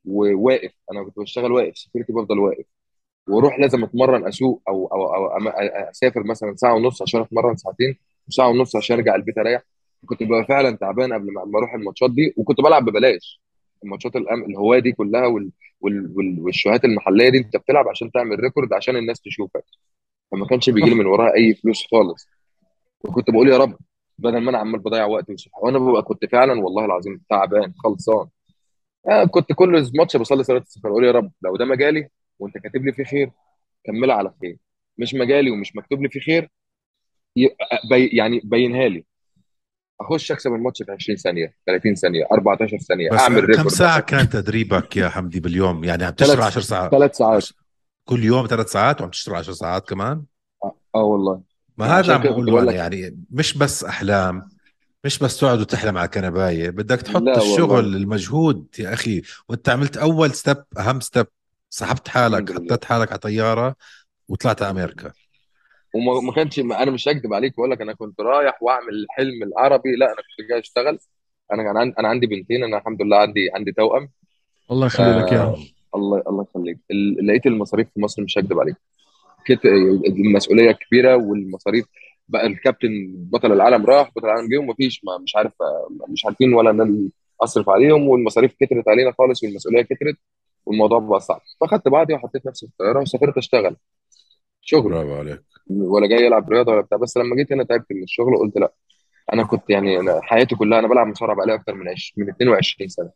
وواقف. 0.06 0.72
أنا 0.92 1.04
كنت 1.04 1.20
بشتغل 1.20 1.52
واقف 1.52 1.78
سكيورتي 1.78 2.14
بفضل 2.14 2.40
واقف. 2.40 2.66
وأروح 3.30 3.60
لازم 3.60 3.84
أتمرن 3.84 4.28
أسوق 4.28 4.62
أو 4.70 4.88
أو 4.88 5.06
أو 5.16 5.50
أسافر 5.92 6.24
مثلا 6.24 6.56
ساعة 6.56 6.74
ونص 6.76 7.02
عشان 7.02 7.22
أتمرن 7.22 7.56
ساعتين 7.58 7.96
وساعه 8.28 8.50
ونص 8.50 8.76
عشان 8.76 8.96
أرجع 8.98 9.16
البيت 9.16 9.38
أريح. 9.38 9.62
كنت 10.06 10.24
ببقى 10.24 10.46
فعلا 10.46 10.78
تعبان 10.78 11.14
قبل 11.14 11.34
ما 11.34 11.60
أروح 11.60 11.74
ال 11.74 11.78
matches 11.79 12.12
دي 12.12 12.34
وكنت 12.38 12.62
بلعب 12.62 12.86
ببلاش. 12.86 13.42
ال 13.84 13.88
matches 13.88 14.16
الأم... 14.16 14.44
الهواه 14.46 14.80
دي 14.80 14.92
كلها. 14.92 15.28
وال... 15.28 15.52
وال... 15.82 16.38
وال 16.40 16.53
shows 16.53 16.86
المحلية 16.86 17.30
دي 17.30 17.38
أنت 17.38 17.58
بتلعب 17.58 17.88
عشان 17.88 18.12
تعمل 18.12 18.40
record 18.40 18.74
عشان 18.74 18.96
الناس 18.98 19.22
تشوفك. 19.22 19.64
فما 20.36 20.46
كانش 20.46 20.70
بيجي 20.70 20.90
لي 20.90 20.96
من 20.96 21.06
وراها 21.06 21.34
أي 21.36 21.54
فلوس 21.54 21.88
خالص. 21.92 22.28
وكنت 23.04 23.30
بقول 23.30 23.50
يا 23.50 23.58
رب 23.58 23.78
بدل 24.18 24.38
ما 24.38 24.50
أنا 24.50 24.58
عمال 24.58 24.80
بضيع 24.80 25.06
وقتي 25.06 25.34
وصحة 25.34 25.60
وأنا 25.64 25.80
ببقى 25.80 26.02
كنت 26.02 26.26
فعلا 26.26 26.62
والله 26.64 26.86
العظيم 26.86 27.22
تعبان 27.30 27.74
خلصان. 27.84 28.28
آه 29.10 29.24
كنت 29.24 29.54
كل 29.54 29.92
ماتش 29.96 30.18
بصلي 30.18 30.44
صلاة 30.44 30.58
الاستغفار 30.58 30.92
أقول 30.92 31.06
يا 31.06 31.12
رب 31.12 31.32
لو 31.42 31.58
ده 31.58 31.66
مجالي 31.66 32.08
وأنت 32.40 32.58
كاتب 32.58 32.86
لي 32.86 32.92
فيه 32.92 33.04
خير 33.04 33.32
كملها 33.86 34.16
على 34.16 34.32
خير. 34.42 34.58
مش 34.98 35.14
مجالي 35.14 35.52
ومش 35.52 35.76
مكتوب 35.76 36.02
لي 36.02 36.10
فيه 36.10 36.20
خير 36.20 36.50
بي 37.90 38.08
يعني 38.14 38.42
بينها 38.44 38.88
لي. 38.88 39.06
أخش 40.02 40.32
أكسب 40.32 40.54
الماتش 40.54 40.84
في 40.84 40.92
20 40.92 41.18
ثانية 41.18 41.54
30 41.66 41.96
ثانية 41.96 42.28
14 42.32 42.78
ثانية 42.78 43.10
بس 43.10 43.20
أعمل 43.20 43.40
كم 43.42 43.46
record 43.46 43.68
ساعة 43.68 44.00
كان 44.00 44.30
تدريبك 44.30 44.98
يا 44.98 45.10
حمدي 45.10 45.40
باليوم؟ 45.40 45.84
يعني 45.84 46.04
عم 46.04 46.12
تشتغل 46.14 46.36
ثلاث 46.38 46.46
10 46.46 46.62
ساعات. 46.62 46.92
ثلاث 46.92 47.16
ساعات. 47.18 47.44
كل 48.06 48.24
يوم 48.24 48.48
ثلاث 48.48 48.72
ساعات 48.72 49.02
وعم 49.02 49.10
تشتغل 49.10 49.36
10 49.36 49.54
ساعات 49.54 49.90
كمان؟ 49.90 50.24
آه 50.96 51.04
والله. 51.04 51.42
ما 51.78 51.86
عشان 51.86 51.96
هذا 51.98 52.14
عم 52.16 52.24
كده 52.24 52.30
كنت 52.34 52.40
بقول 52.44 52.46
بقول 52.52 52.62
أنا 52.62 52.72
لك- 52.72 52.76
يعني 52.78 53.18
مش 53.32 53.58
بس 53.58 53.84
أحلام 53.84 54.50
مش 55.04 55.20
بس 55.20 55.40
تقعد 55.40 55.60
وتحلم 55.60 55.98
على 55.98 56.08
كنبايه 56.08 56.70
بدك 56.70 57.02
تحط 57.02 57.22
الشغل 57.28 57.72
والله. 57.72 57.98
المجهود 57.98 58.68
يا 58.80 58.94
أخي. 58.94 59.22
وأنت 59.50 59.70
عملت 59.70 59.98
أول 59.98 60.32
step 60.32 60.58
أهم 60.78 61.00
step 61.00 61.28
سحبت 61.70 62.08
حالك. 62.08 62.54
حطيت 62.54 62.86
حالك 62.86 63.10
على 63.12 63.20
طيارة 63.20 63.76
وطلعت 64.28 64.62
على 64.62 64.72
أمريكا. 64.72 65.12
وما 65.96 66.22
ما 66.22 66.34
كانش 66.34 66.60
أنا 66.60 66.92
مش 66.92 67.08
هكدب 67.08 67.34
عليك 67.34 67.58
واقول 67.58 67.72
لك 67.72 67.82
أنا 67.82 67.94
كنت 67.94 68.22
رايح 68.22 68.64
وأعمل 68.64 68.94
الحلم 68.94 69.44
العربي. 69.44 69.96
لا 69.96 70.06
أنا 70.06 70.16
كنت 70.16 70.50
جاي 70.50 70.60
أشتغل. 70.60 71.00
أنا 71.54 71.94
أنا 72.00 72.08
عندي 72.08 72.28
بنتين 72.28 72.64
أنا 72.64 72.78
الحمد 72.78 73.02
لله 73.02 73.18
عندي 73.18 73.50
عندي 73.56 73.72
توأم. 73.72 74.10
الله 74.72 74.86
يخلي 74.88 75.12
لك 75.20 75.34
آه، 75.34 75.36
اياهم 75.36 75.66
الله 75.96 76.24
الله 76.28 76.46
يخليك. 76.50 76.80
لقيت 77.24 77.46
المصاريف 77.46 77.88
في 77.94 78.02
مصر 78.02 78.24
مش 78.24 78.38
هكدب 78.38 78.60
عليك. 78.60 78.76
كت... 79.46 79.66
المسؤولية 80.08 80.72
كبيرة 80.72 81.16
والمصاريف 81.16 81.86
بقى 82.28 82.48
الكابتن 82.48 82.90
بطل 83.16 83.52
العالم 83.54 83.86
راح 83.86 84.12
بطل 84.16 84.26
العالم 84.28 84.50
جه 84.50 84.58
ومفيش 84.58 85.02
ما 85.06 85.18
مش 85.18 85.36
عارف 85.36 85.54
مش 86.10 86.26
عارفين 86.26 86.54
ولا 86.54 86.72
ان 86.72 87.10
أصرف 87.42 87.70
عليهم 87.70 88.08
والمصاريف 88.08 88.54
كترت 88.60 88.88
علينا 88.88 89.12
خالص 89.20 89.44
والمسؤولية 89.44 89.82
كترت 89.82 90.18
والموضوع 90.66 91.00
بقى 91.00 91.20
صعب. 91.20 91.42
فاخدت 91.62 91.88
بعضي 91.88 92.14
وحطيت 92.14 92.46
نفسي 92.48 92.66
في 92.68 92.72
الطيارة 92.72 93.02
وسافرت 93.02 93.38
أشتغل. 93.38 93.76
شغل. 94.62 94.92
برافو 94.92 95.14
عليك. 95.16 95.42
ولا 95.70 96.08
جاي 96.08 96.28
العب 96.28 96.50
رياضة 96.50 96.72
ولا 96.72 96.82
بتاع. 96.82 96.98
بس 96.98 97.18
لما 97.18 97.36
جيت 97.36 97.52
هنا 97.54 97.64
تعبت 97.64 97.86
من 97.92 98.04
الشغل 98.04 98.34
وقلت 98.36 98.58
لا 98.58 98.74
أنا 99.34 99.44
كنت 99.44 99.70
يعني 99.70 100.00
أنا 100.00 100.20
حياتي 100.24 100.56
كلها 100.56 100.80
أنا 100.80 100.88
بلعب 100.88 101.08
مصارعة 101.08 101.36
بقالي 101.36 101.54
أكتر 101.56 101.76
من 101.76 101.90
20 101.90 102.28
من 102.28 102.34
22 102.34 102.90
سنة. 102.90 103.10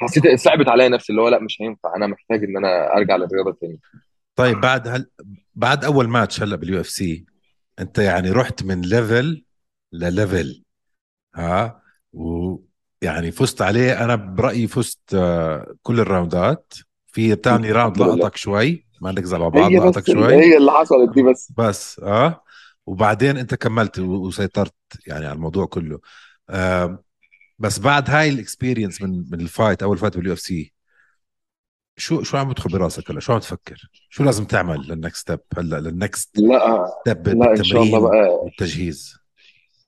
حسيت 0.00 0.40
صعبت 0.40 0.68
عليا 0.68 0.88
نفسي 0.88 1.12
اللي 1.12 1.22
هو 1.22 1.28
لا 1.28 1.38
مش 1.42 1.58
هينفع 1.60 1.96
أنا 1.96 2.06
محتاج 2.06 2.44
إن 2.44 2.56
أنا 2.56 2.92
أرجع 2.96 3.16
للرياضة 3.16 3.56
تاني. 3.60 3.80
طيب 4.36 4.60
بعد 4.60 4.88
هل 4.88 5.06
بعد 5.54 5.84
أول 5.84 6.08
ماتش 6.08 6.42
هلا 6.42 6.56
بال 6.56 6.80
UFC 6.80 7.24
أنت 7.78 7.98
يعني 7.98 8.30
رحت 8.30 8.62
من 8.62 8.80
level 8.80 9.44
لل 9.92 10.12
level 10.12 10.62
ها؟ 11.34 11.82
ويعني 12.12 13.30
فزت 13.32 13.62
عليه. 13.62 14.04
أنا 14.04 14.14
برأيي 14.16 14.66
فزت 14.66 15.14
آه، 15.14 15.74
كل 15.82 16.00
ال 16.00 16.09
rounds. 16.09 16.74
في 17.06 17.34
تاني 17.36 17.72
round. 17.78 17.98
لقطك 17.98 18.36
شوي 18.36 18.86
ما 19.00 19.12
نركز 19.12 19.34
على 19.34 19.50
بعض 19.50 19.72
لقطك 19.72 20.06
شوي. 20.06 20.34
هي 20.34 20.56
اللي 20.56 20.72
حصلت 20.72 21.14
دي 21.14 21.22
بس. 21.22 21.52
بس 21.58 22.00
آه؟ 22.00 22.44
وبعدين 22.86 23.36
أنت 23.36 23.54
كملت 23.54 23.98
وسيطرت 23.98 24.74
يعني 25.06 25.26
على 25.26 25.34
الموضوع 25.34 25.66
كله. 25.66 26.00
آه 26.50 27.02
بس 27.62 27.78
بعد 27.78 28.10
هاي 28.10 28.28
ال 28.28 28.35
experience 28.35 29.02
من 29.02 29.24
من 29.30 29.40
ال 29.40 29.47
fight 29.47 29.82
أول 29.82 29.98
fight 29.98 30.16
بال 30.16 30.32
UFC 30.32 30.72
شو 31.96 32.22
شو 32.22 32.36
عم 32.36 32.48
بدخل 32.48 32.70
براسك 32.70 33.10
هلا؟ 33.10 33.20
شو 33.20 33.32
عم 33.32 33.38
تفكر؟ 33.38 33.90
شو 34.10 34.24
لازم 34.24 34.44
تعمل 34.44 34.80
لل 34.88 34.97
next 34.97 35.16
step 35.20 35.40
هلا؟ 35.58 35.76
لل 35.80 35.99
next 35.99 36.38
لا 36.38 36.86
ستيب 37.00 37.28
لا 37.28 37.50
إن 37.50 37.64
شاء 37.64 37.82
الله 37.82 37.98
بقى. 38.00 38.34
والتجهيز. 38.34 39.18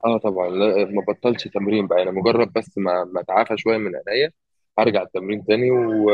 آه 0.05 0.19
طبعا. 0.19 0.51
لا 0.51 0.85
ما 0.85 1.03
بطلش 1.09 1.49
تمرين 1.49 1.87
بقى. 1.87 2.03
أنا 2.03 2.11
مجرد 2.11 2.53
بس 2.53 2.79
ما 2.79 3.05
ما 3.05 3.21
أتعافى 3.21 3.55
شوية 3.57 3.79
من 3.79 3.93
عينيا 4.09 4.31
هرجع 4.79 5.03
التمرين 5.03 5.45
تاني 5.45 5.71
و... 5.71 6.11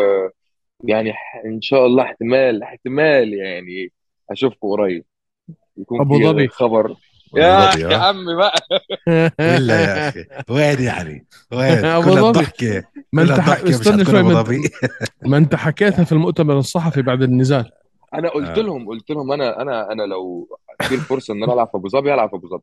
يعني 0.84 1.12
ح- 1.12 1.42
إن 1.44 1.60
شاء 1.60 1.86
الله 1.86 2.02
احتمال 2.02 2.62
احتمال 2.62 3.34
يعني 3.34 3.92
أشوفكم 4.30 4.68
قريب. 4.68 5.04
يكون 5.76 6.00
أبو 6.00 6.22
ظبي. 6.24 6.48
خبر. 6.48 6.94
يا 7.36 7.70
ظبي، 7.70 7.82
يا 7.82 7.88
ها؟ 7.88 8.06
عم 8.06 8.36
بقى. 8.36 8.54
ولا 9.40 9.80
يا 9.80 10.08
أخي. 10.08 10.24
وين 10.50 10.82
يعني؟ 10.82 11.26
وين؟ 11.52 11.80
كل 11.80 12.10
ظبي. 12.10 12.26
الضحكه 12.28 12.84
ما 13.12 13.22
انت 13.22 13.30
استنى 13.68 14.04
شوي 14.04 14.20
ابو 14.20 14.52
ما 15.22 15.36
انت, 15.36 15.54
حكيتها 15.54 16.04
في 16.04 16.12
المؤتمر 16.12 16.58
الصحفي 16.58 17.02
بعد 17.02 17.22
النزال. 17.22 17.70
أنا 18.14 18.28
قلت 18.28 18.58
آه. 18.58 18.62
لهم 18.62 18.88
قلت 18.88 19.10
لهم 19.10 19.32
أنا 19.32 19.62
أنا 19.62 19.92
أنا 19.92 20.02
لو 20.02 20.48
في 20.82 20.94
الفرصة 20.94 21.34
إن 21.34 21.42
أنا 21.42 21.52
ألعب 21.52 21.66
في 21.66 21.76
أبو 21.76 21.88
ظبي 21.88 22.14
العب 22.14 22.30
في 22.30 22.36
أبو 22.36 22.48
ظبي. 22.48 22.62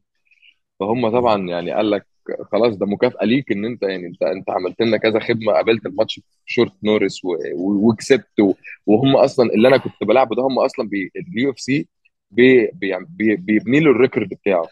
فهم 0.79 1.09
طبعا 1.09 1.47
يعني 1.49 1.71
قال 1.71 1.91
لك 1.91 2.05
خلاص 2.51 2.75
ده 2.75 2.85
مكافأة 2.85 3.25
ليك 3.25 3.51
إن 3.51 3.65
أنت 3.65 3.83
يعني 3.83 4.07
أنت 4.07 4.23
أنت 4.23 4.49
عملت 4.49 4.81
لنا 4.81 4.97
كذا 4.97 5.19
خدمة 5.19 5.53
قابلت 5.53 5.85
ال 5.85 5.91
match 5.91 6.21
short 6.45 6.73
notice 6.83 7.21
وكسبت 7.55 8.55
وهم 8.85 9.15
أصلا 9.15 9.49
اللي 9.53 9.67
أنا 9.67 9.77
كنت 9.77 9.93
بلعبه 10.01 10.35
ده 10.35 10.43
هم 10.43 10.59
أصلا 10.59 10.89
ال 11.35 11.51
UFC 11.51 11.87
بي 12.31 12.67
بي 12.73 12.97
بي 13.09 13.35
بيبني 13.35 13.79
له 13.79 13.91
ال 13.91 13.97
record 13.97 14.29
بتاعه. 14.29 14.67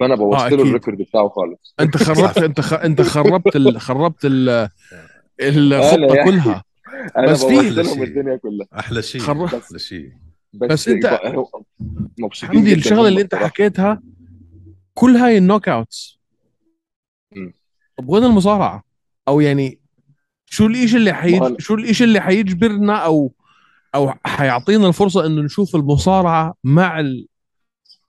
فأنا 0.00 0.14
بوظت 0.14 0.40
له 0.40 0.46
أكيد. 0.46 0.60
ال 0.60 0.65
record 0.65 0.98
بتاعه 0.98 1.28
خالص. 1.28 1.74
أنت 1.80 1.96
خربت 1.96 2.38
أنت 2.38 2.60
خ... 2.60 2.72
أنت 2.72 3.02
خربت 3.02 3.56
ال... 3.56 3.80
خربت 3.80 4.24
ال... 4.24 4.68
الخطه 5.40 5.94
أنا 5.94 6.14
يعني- 6.14 6.30
كلها. 6.30 6.64
أنا 7.16 7.32
بس 7.32 7.42
بوظت 7.44 7.60
في- 7.60 7.70
لهم 7.70 8.02
الدنيا 8.02 8.36
كلها. 8.36 8.66
أحلى 8.78 9.02
شيء 9.02 9.20
خرب- 9.20 9.54
أحلى 9.54 9.78
شيء. 9.78 10.12
بس, 10.52 10.88
بس 10.88 10.88
مبسوطين 12.18 12.58
حمدي 12.58 12.70
جدا 12.70 12.78
الشغلة 12.78 13.08
اللي 13.08 13.20
أنت. 13.20 13.34
حكيتها 13.34 14.02
كل 14.94 15.16
هاي 15.16 15.38
ال 15.38 15.68
knockouts. 15.68 16.20
طب 17.98 18.08
وين 18.08 18.24
المصارعة؟ 18.24 18.82
أو 19.28 19.40
يعني 19.40 19.78
شو 20.46 20.66
الاشي 20.66 20.96
اللي 20.96 21.12
حيج... 21.12 21.42
أنا- 21.42 21.54
شو 21.58 21.74
الاشي 21.74 22.04
اللي 22.04 22.20
حيجبرنا 22.20 22.96
أو 22.96 23.32
أو 23.96 24.12
حيعطينا 24.26 24.88
الفرصة 24.88 25.26
إنه 25.26 25.42
نشوف 25.42 25.76
المصارعة 25.76 26.54
مع 26.64 27.00
ال... 27.00 27.26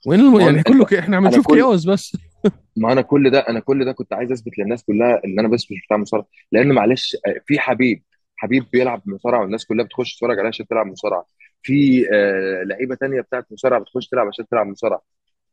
وين 0.08 0.20
الم... 0.20 0.40
يعني 0.40 0.64
كله 0.64 0.86
ك... 0.86 0.94
إحنا 0.94 1.18
عم 1.18 1.28
نشوف 1.28 1.48
كل- 1.48 1.56
KOs 1.56 1.90
بس. 1.90 2.18
ما 2.78 2.92
أنا 2.94 3.02
كل 3.02 3.30
ده 3.30 3.40
أنا 3.40 3.60
كل 3.60 3.86
ده 3.86 3.92
كنت 3.92 4.14
عايز 4.14 4.32
أثبت 4.32 4.60
للناس 4.60 4.84
كلها 4.84 5.22
إن 5.26 5.40
أنا 5.40 5.48
بس 5.48 5.72
مش 5.72 5.78
بتاع 5.86 5.98
مصارعة. 5.98 6.28
لأن 6.52 6.72
معلش 6.72 7.18
في 7.46 7.60
حبيب 7.60 8.04
حبيب 8.36 8.66
بيلعب 8.74 9.02
مصارعة 9.06 9.42
والناس 9.42 9.66
كلها 9.66 9.86
بتخش 9.86 10.16
تتفرج 10.16 10.40
عليه 10.40 10.48
عشان 10.48 10.68
تلعب 10.68 10.86
مصارعة. 10.88 11.26
في 11.64 12.06
آه 12.14 12.64
لعيبة 12.64 12.96
تانية 12.96 13.22
بتاعت 13.22 13.46
مصارعة 13.52 13.80
بتخش 13.80 14.08
تلعب 14.08 14.28
عشان 14.28 14.48
تلعب 14.48 14.68
مصارعة. 14.68 15.02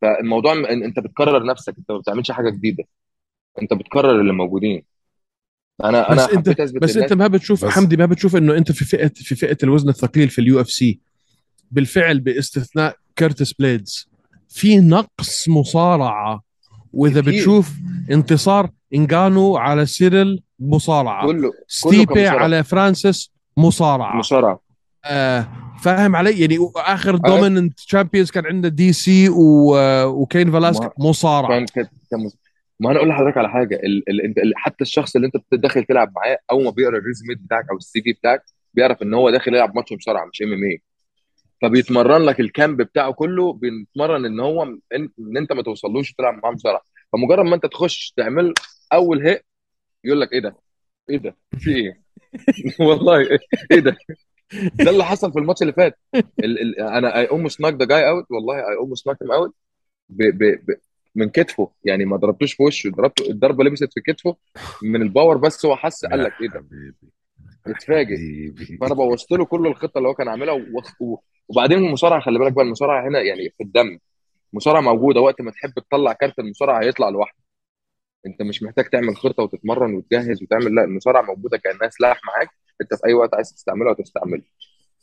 فالموضوع 0.03 0.53
أنت 0.71 0.99
بتكرر 1.01 1.45
نفسك 1.47 1.75
أنت 1.79 1.91
ما 1.91 1.99
بتعملش 1.99 2.31
حاجة 2.31 2.51
جديدة. 2.51 2.85
أنت 3.63 3.75
بتكرر 3.75 4.21
اللي 4.21 4.33
موجودين. 4.33 4.85
أنا 5.85 6.13
أنا 6.13 6.25
بس 6.27 6.31
انت 6.33 6.61
بس 6.61 6.97
أنت 6.97 7.13
ما 7.13 7.27
بتشوف 7.27 7.65
بس- 7.65 7.71
حمدي 7.73 7.97
ما 7.97 8.07
بتشوف 8.07 8.37
إنه 8.37 8.57
أنت 8.57 8.73
في 8.73 8.85
فئه 8.85 9.09
في 9.15 9.35
فئة 9.35 9.57
الوزن 9.63 9.89
الثقيل 9.89 10.29
في 10.29 10.41
ال 10.41 10.61
UFC. 10.61 11.01
بالفعل 11.71 12.21
باستثناء 12.21 12.97
كيرتس 13.17 13.53
بليدز. 13.53 14.09
في 14.49 14.81
نقص 14.81 15.49
مصارعة. 15.49 16.43
وإذا 16.93 17.21
كتير. 17.21 17.33
بتشوف 17.33 17.71
انتصار 18.11 18.71
إنجانو 18.95 19.57
على 19.57 19.87
سيريل 19.87 20.43
مصارعة. 20.61 21.27
كله 21.27 21.53
ستيبي. 21.69 22.27
على 22.29 22.65
فرانسيس 22.65 23.31
مصارعة. 23.57 24.17
مصارعة. 24.17 24.61
آه 25.05 25.49
فاهم 25.83 26.17
علي؟ 26.17 26.41
يعني 26.41 26.59
آخر. 26.77 27.17
دوميننت 27.17 27.79
تشامبيونز 27.81 28.31
كان 28.31 28.47
عندنا 28.47 28.69
دي 28.69 28.93
سي 28.93 29.29
و... 29.29 29.77
وكين 30.07 30.53
فلاسكي 30.53 30.85
ما- 30.85 31.09
مصارعة. 31.09 31.49
كان 32.11 32.31
ما 32.81 32.91
أنا 32.91 32.99
أقول 32.99 33.09
لحضرتك 33.09 33.37
على 33.37 33.49
حاجة 33.49 33.75
ال... 33.77 34.11
ال... 34.39 34.53
حتى 34.57 34.83
الشخص 34.85 35.17
اللي 35.17 35.27
انت 35.27 35.37
بتدخل 35.37 35.85
تلعب 35.85 36.13
معاه 36.17 36.39
اول 36.51 36.65
ما 36.65 36.71
بيقرا 36.71 36.99
الريزومي 36.99 37.35
بتاعك 37.35 37.65
أو 37.71 37.77
السي 37.77 38.03
في 38.03 38.13
بتاعك 38.13 38.43
بيعرف 38.75 39.03
ان 39.03 39.15
هو 39.15 39.31
داخل 39.31 39.55
يلعب 39.55 39.77
ماتش 39.77 39.93
مصارعه 39.93 40.25
مش 40.27 40.43
ام 40.43 40.53
ام 40.53 40.65
اي 40.65 40.83
فبيتمرن 41.63 42.23
لك 42.23 42.41
ال 42.41 42.49
camp 42.49 42.83
بتاعه 42.83 43.13
كله 43.13 43.53
بيتمرن 43.53 44.25
ان 44.27 44.41
هو 44.41 44.63
ان, 44.63 45.11
انت 45.37 45.53
ما 45.53 45.63
توصلوش 45.63 46.13
تلعب 46.13 46.35
معاه 46.43 46.53
مصارعه 46.53 46.83
فمجرد 47.13 47.45
ما 47.47 47.55
انت 47.55 47.67
تخش 47.67 48.13
تعمل 48.17 48.55
أول 48.93 49.27
هيك 49.27 49.47
يقول 50.05 50.21
لك 50.21 50.33
إيه 50.33 50.41
ده؟ 50.41 50.57
إيه 51.11 51.19
ده؟ 51.19 51.37
في 51.59 51.77
إيه؟ 51.77 52.03
والله 52.89 53.19
إيه 53.73 53.81
ده؟ 53.81 53.97
ده 54.75 54.91
اللي 54.91 55.05
حصل 55.05 55.33
في 55.33 55.39
الماتش 55.39 55.63
اللي 55.63 55.73
فات 55.73 55.99
ال... 56.17 56.63
ال... 56.63 56.81
أنا 56.81 57.19
I 57.19 57.27
almost 57.27 57.61
knock 57.61 57.75
the 57.75 57.85
guy 57.87 58.09
out 58.09 58.27
والله 58.31 58.57
I 58.57 58.77
almost 58.81 59.07
knock 59.09 59.17
out. 59.23 59.55
من 61.15 61.29
كتفه 61.29 61.71
يعني 61.85 62.05
ما 62.05 62.17
ضربتوش 62.17 62.53
في 62.55 62.63
وشه 62.63 62.91
ضربته 62.91 63.31
الضربة 63.31 63.65
لبست 63.65 63.93
في 63.95 64.01
كتفه 64.01 64.37
من 64.83 65.03
ال 65.03 65.08
power 65.08 65.37
بس 65.37 65.67
هو 65.67 65.77
حس 65.77 66.05
قال 66.07 66.23
لك 66.25 66.33
إيه 66.43 66.49
ده؟ 66.49 66.65
اتفاجئ. 67.67 68.17
فأنا 68.81 68.95
بوظت 68.95 69.33
له 69.33 69.45
كل 69.45 69.67
الخطة 69.67 69.99
اللي 69.99 70.09
هو 70.09 70.15
كان 70.15 70.29
عاملها 70.29 70.55
و... 70.55 70.61
و... 71.01 71.17
وبعدين 71.49 71.79
المصارعة 71.79 72.21
خلي 72.21 72.39
بالك 72.39 72.53
بقى 72.53 72.65
المصارعة 72.65 73.09
هنا 73.09 73.21
يعني 73.21 73.51
في 73.59 73.63
الدم. 73.65 73.99
المصارعه 74.53 74.81
موجودة 74.81 75.21
وقت 75.21 75.41
ما 75.41 75.51
تحب 75.51 75.73
تطلع 75.75 76.13
كارت 76.13 76.39
المصارعة 76.39 76.83
هيطلع 76.83 77.09
لوحده. 77.09 77.39
أنت 78.27 78.43
مش 78.43 78.63
محتاج 78.63 78.85
تعمل 78.85 79.17
خطة 79.17 79.43
وتتمرن 79.43 79.95
وتجهز 79.95 80.43
وتعمل 80.43 80.75
لا 80.75 80.85
المصارعة 80.85 81.23
موجودة 81.23 81.57
كأنها 81.59 81.89
سلاح 81.89 82.21
معاك. 82.27 82.49
أنت 82.81 82.95
في 82.95 83.07
أي 83.07 83.15
وقت 83.15 83.35
عايز 83.35 83.55
تستعمله 83.55 83.91
هتستعمله 83.91 84.43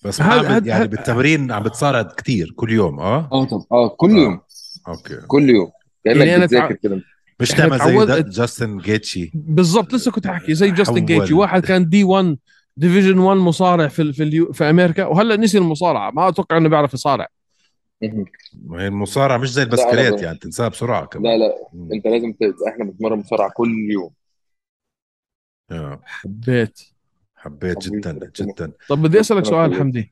بس 0.06 0.22
هاد- 0.22 0.46
عم 0.46 0.52
هاد- 0.52 0.68
يعني 0.68 0.88
بالتمرين 0.88 1.52
عم 1.52 1.64
بتصارع 1.64 2.02
كتير 2.04 2.54
كل 2.56 2.72
يوم 2.72 3.00
آه؟ 3.00 3.30
آه 3.32 3.46
طب 3.46 3.62
آه 3.72 3.88
كل 3.88 4.12
آه. 4.12 4.24
يوم. 4.24 4.42
okay. 4.88 5.28
كل 5.28 5.50
يوم. 5.50 5.72
كأنك 6.06 6.18
يعني 6.18 6.36
أنا 6.36 6.46
بتذاكر 6.46 6.68
تع- 6.76 6.80
كده. 6.84 7.02
مش 7.40 7.50
تعمل 7.50 7.80
زي 8.08 8.24
جاستن 8.24 8.78
جيتشي. 8.78 9.32
بالضبط 9.34 9.94
لسه 9.94 10.12
كنت 10.12 10.26
أحكي 10.26 10.54
زي 10.54 10.72
جاستن. 10.72 11.06
جيتشي. 11.06 11.34
واحد 11.34 11.66
كان 11.66 11.90
D1 11.90 12.04
division 12.04 13.18
1 13.20 13.38
مصارع 13.38 13.88
في 13.88 14.14
في 14.14 14.24
ال 14.24 14.38
U 14.38 14.52
في 14.54 14.70
أمريكا. 14.70 15.06
وهلأ 15.06 15.36
نسي 15.36 15.58
المصارعة. 15.58 16.12
ما 16.12 16.28
أتوقع 16.28 16.58
إنه 16.58 16.70
بيعرف 16.70 16.94
يصارع. 16.94 17.28
ما 18.64 18.82
هي 18.84 18.88
المصارعة 18.88 19.38
مش 19.38 19.52
زي 19.52 19.62
لا، 19.62 19.68
البسكليت 19.68 20.14
لا. 20.14 20.22
يعني 20.24 20.38
تنساها 20.38 20.68
بسرعة 20.68 21.00
لا 21.02 21.06
كمان. 21.06 21.40
لا 21.40 21.56
مم. 21.74 21.90
أنت 21.94 22.08
لازم 22.08 22.32
ت... 22.32 22.38
إحنا 22.68 22.86
بنتمرن 22.86 23.20
مصارعة 23.20 23.52
كل 23.56 23.72
يوم. 23.92 24.10
آه. 25.72 26.02
حبيت. 26.06 26.80
حبيت 27.36 27.80
جدا 27.80 28.32
جدا. 28.40 28.72
طب 28.90 29.02
بدي 29.02 29.20
أسألك 29.20 29.46
سؤال. 29.46 29.76
حمدي. 29.76 30.12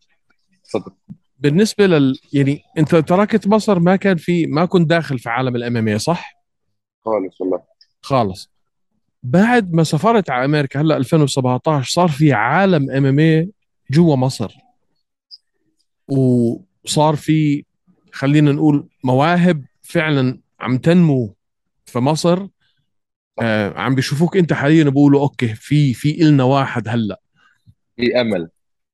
اتفضل 0.65 0.91
بالنسبة 1.39 1.87
لل 1.87 2.19
يعني 2.33 2.61
أنت 2.77 2.95
تركت 2.95 3.47
مصر 3.47 3.79
ما 3.79 3.95
كان 3.95 4.17
في 4.17 4.45
ما 4.45 4.65
كنت 4.65 4.89
داخل 4.89 5.19
في 5.19 5.29
عالم 5.29 5.55
ال 5.55 5.66
MMA 5.66 5.97
صح؟ 5.97 6.33
خالص 7.05 7.41
والله. 7.41 7.61
خالص. 8.01 8.49
بعد 9.23 9.73
ما 9.73 9.83
سافرت 9.83 10.29
على 10.29 10.45
أمريكا 10.45 10.81
هلأ 10.81 10.97
2017 10.97 11.91
صار 11.91 12.07
في 12.07 12.33
عالم 12.33 12.91
إم 12.91 13.49
جوا 13.91 14.15
مصر. 14.15 14.53
وصار 16.07 17.15
في 17.15 17.65
خلينا 18.11 18.51
نقول 18.51 18.87
مواهب 19.03 19.65
فعلا 19.81 20.39
عم 20.59 20.77
تنمو 20.77 21.35
في 21.85 21.99
مصر. 21.99 22.47
آه 23.41 23.73
عم 23.79 23.95
بيشوفوك 23.95 24.37
أنت 24.37 24.53
حاليا 24.53 24.83
بيقولوا 24.83 25.21
أوكي 25.21 25.47
في 25.55 25.93
في 25.93 26.21
إلنا 26.21 26.43
واحد 26.43 26.87
هلأ. 26.87 27.21
في 27.97 28.21
أمل. 28.21 28.49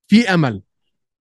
في 0.08 0.34
أمل. 0.34 0.62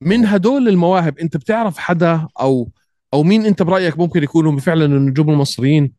من 0.00 0.26
هدول 0.26 0.68
المواهب 0.68 1.18
انت 1.18 1.36
بتعرف 1.36 1.78
حدا 1.78 2.28
أو 2.40 2.68
أو 3.14 3.22
مين 3.22 3.46
انت 3.46 3.62
برأيك 3.62 3.98
ممكن 3.98 4.22
يكونوا 4.22 4.58
فعلا 4.60 4.84
النجوم 4.84 5.30
المصريين 5.30 5.92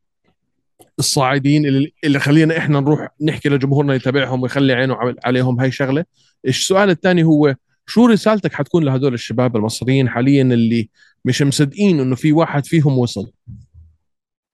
الصاعدين 1.00 1.66
اللي, 1.66 1.94
اللي 2.04 2.20
خلينا 2.20 2.58
إحنا 2.58 2.80
نروح 2.80 3.10
نحكي 3.22 3.50
لجمهورنا 3.50 3.94
يتابعهم 3.96 4.42
ويخلي 4.42 4.74
عينه 4.74 4.96
عل- 4.96 5.16
عليهم 5.24 5.60
هاي 5.60 5.72
شغلة. 5.72 6.06
السؤال 6.46 6.90
الثاني 6.90 7.24
هو 7.24 7.56
شو 7.86 8.06
رسالتك 8.06 8.54
حتكون 8.54 8.84
لهدول 8.84 9.14
الشباب 9.14 9.56
المصريين 9.56 10.10
حاليا 10.10 10.42
اللي 10.44 10.90
مش 11.26 11.42
مصدقين 11.42 12.00
إنه 12.00 12.16
في 12.16 12.32
واحد 12.34 12.66
فيهم 12.66 12.98
وصل؟ 13.00 13.32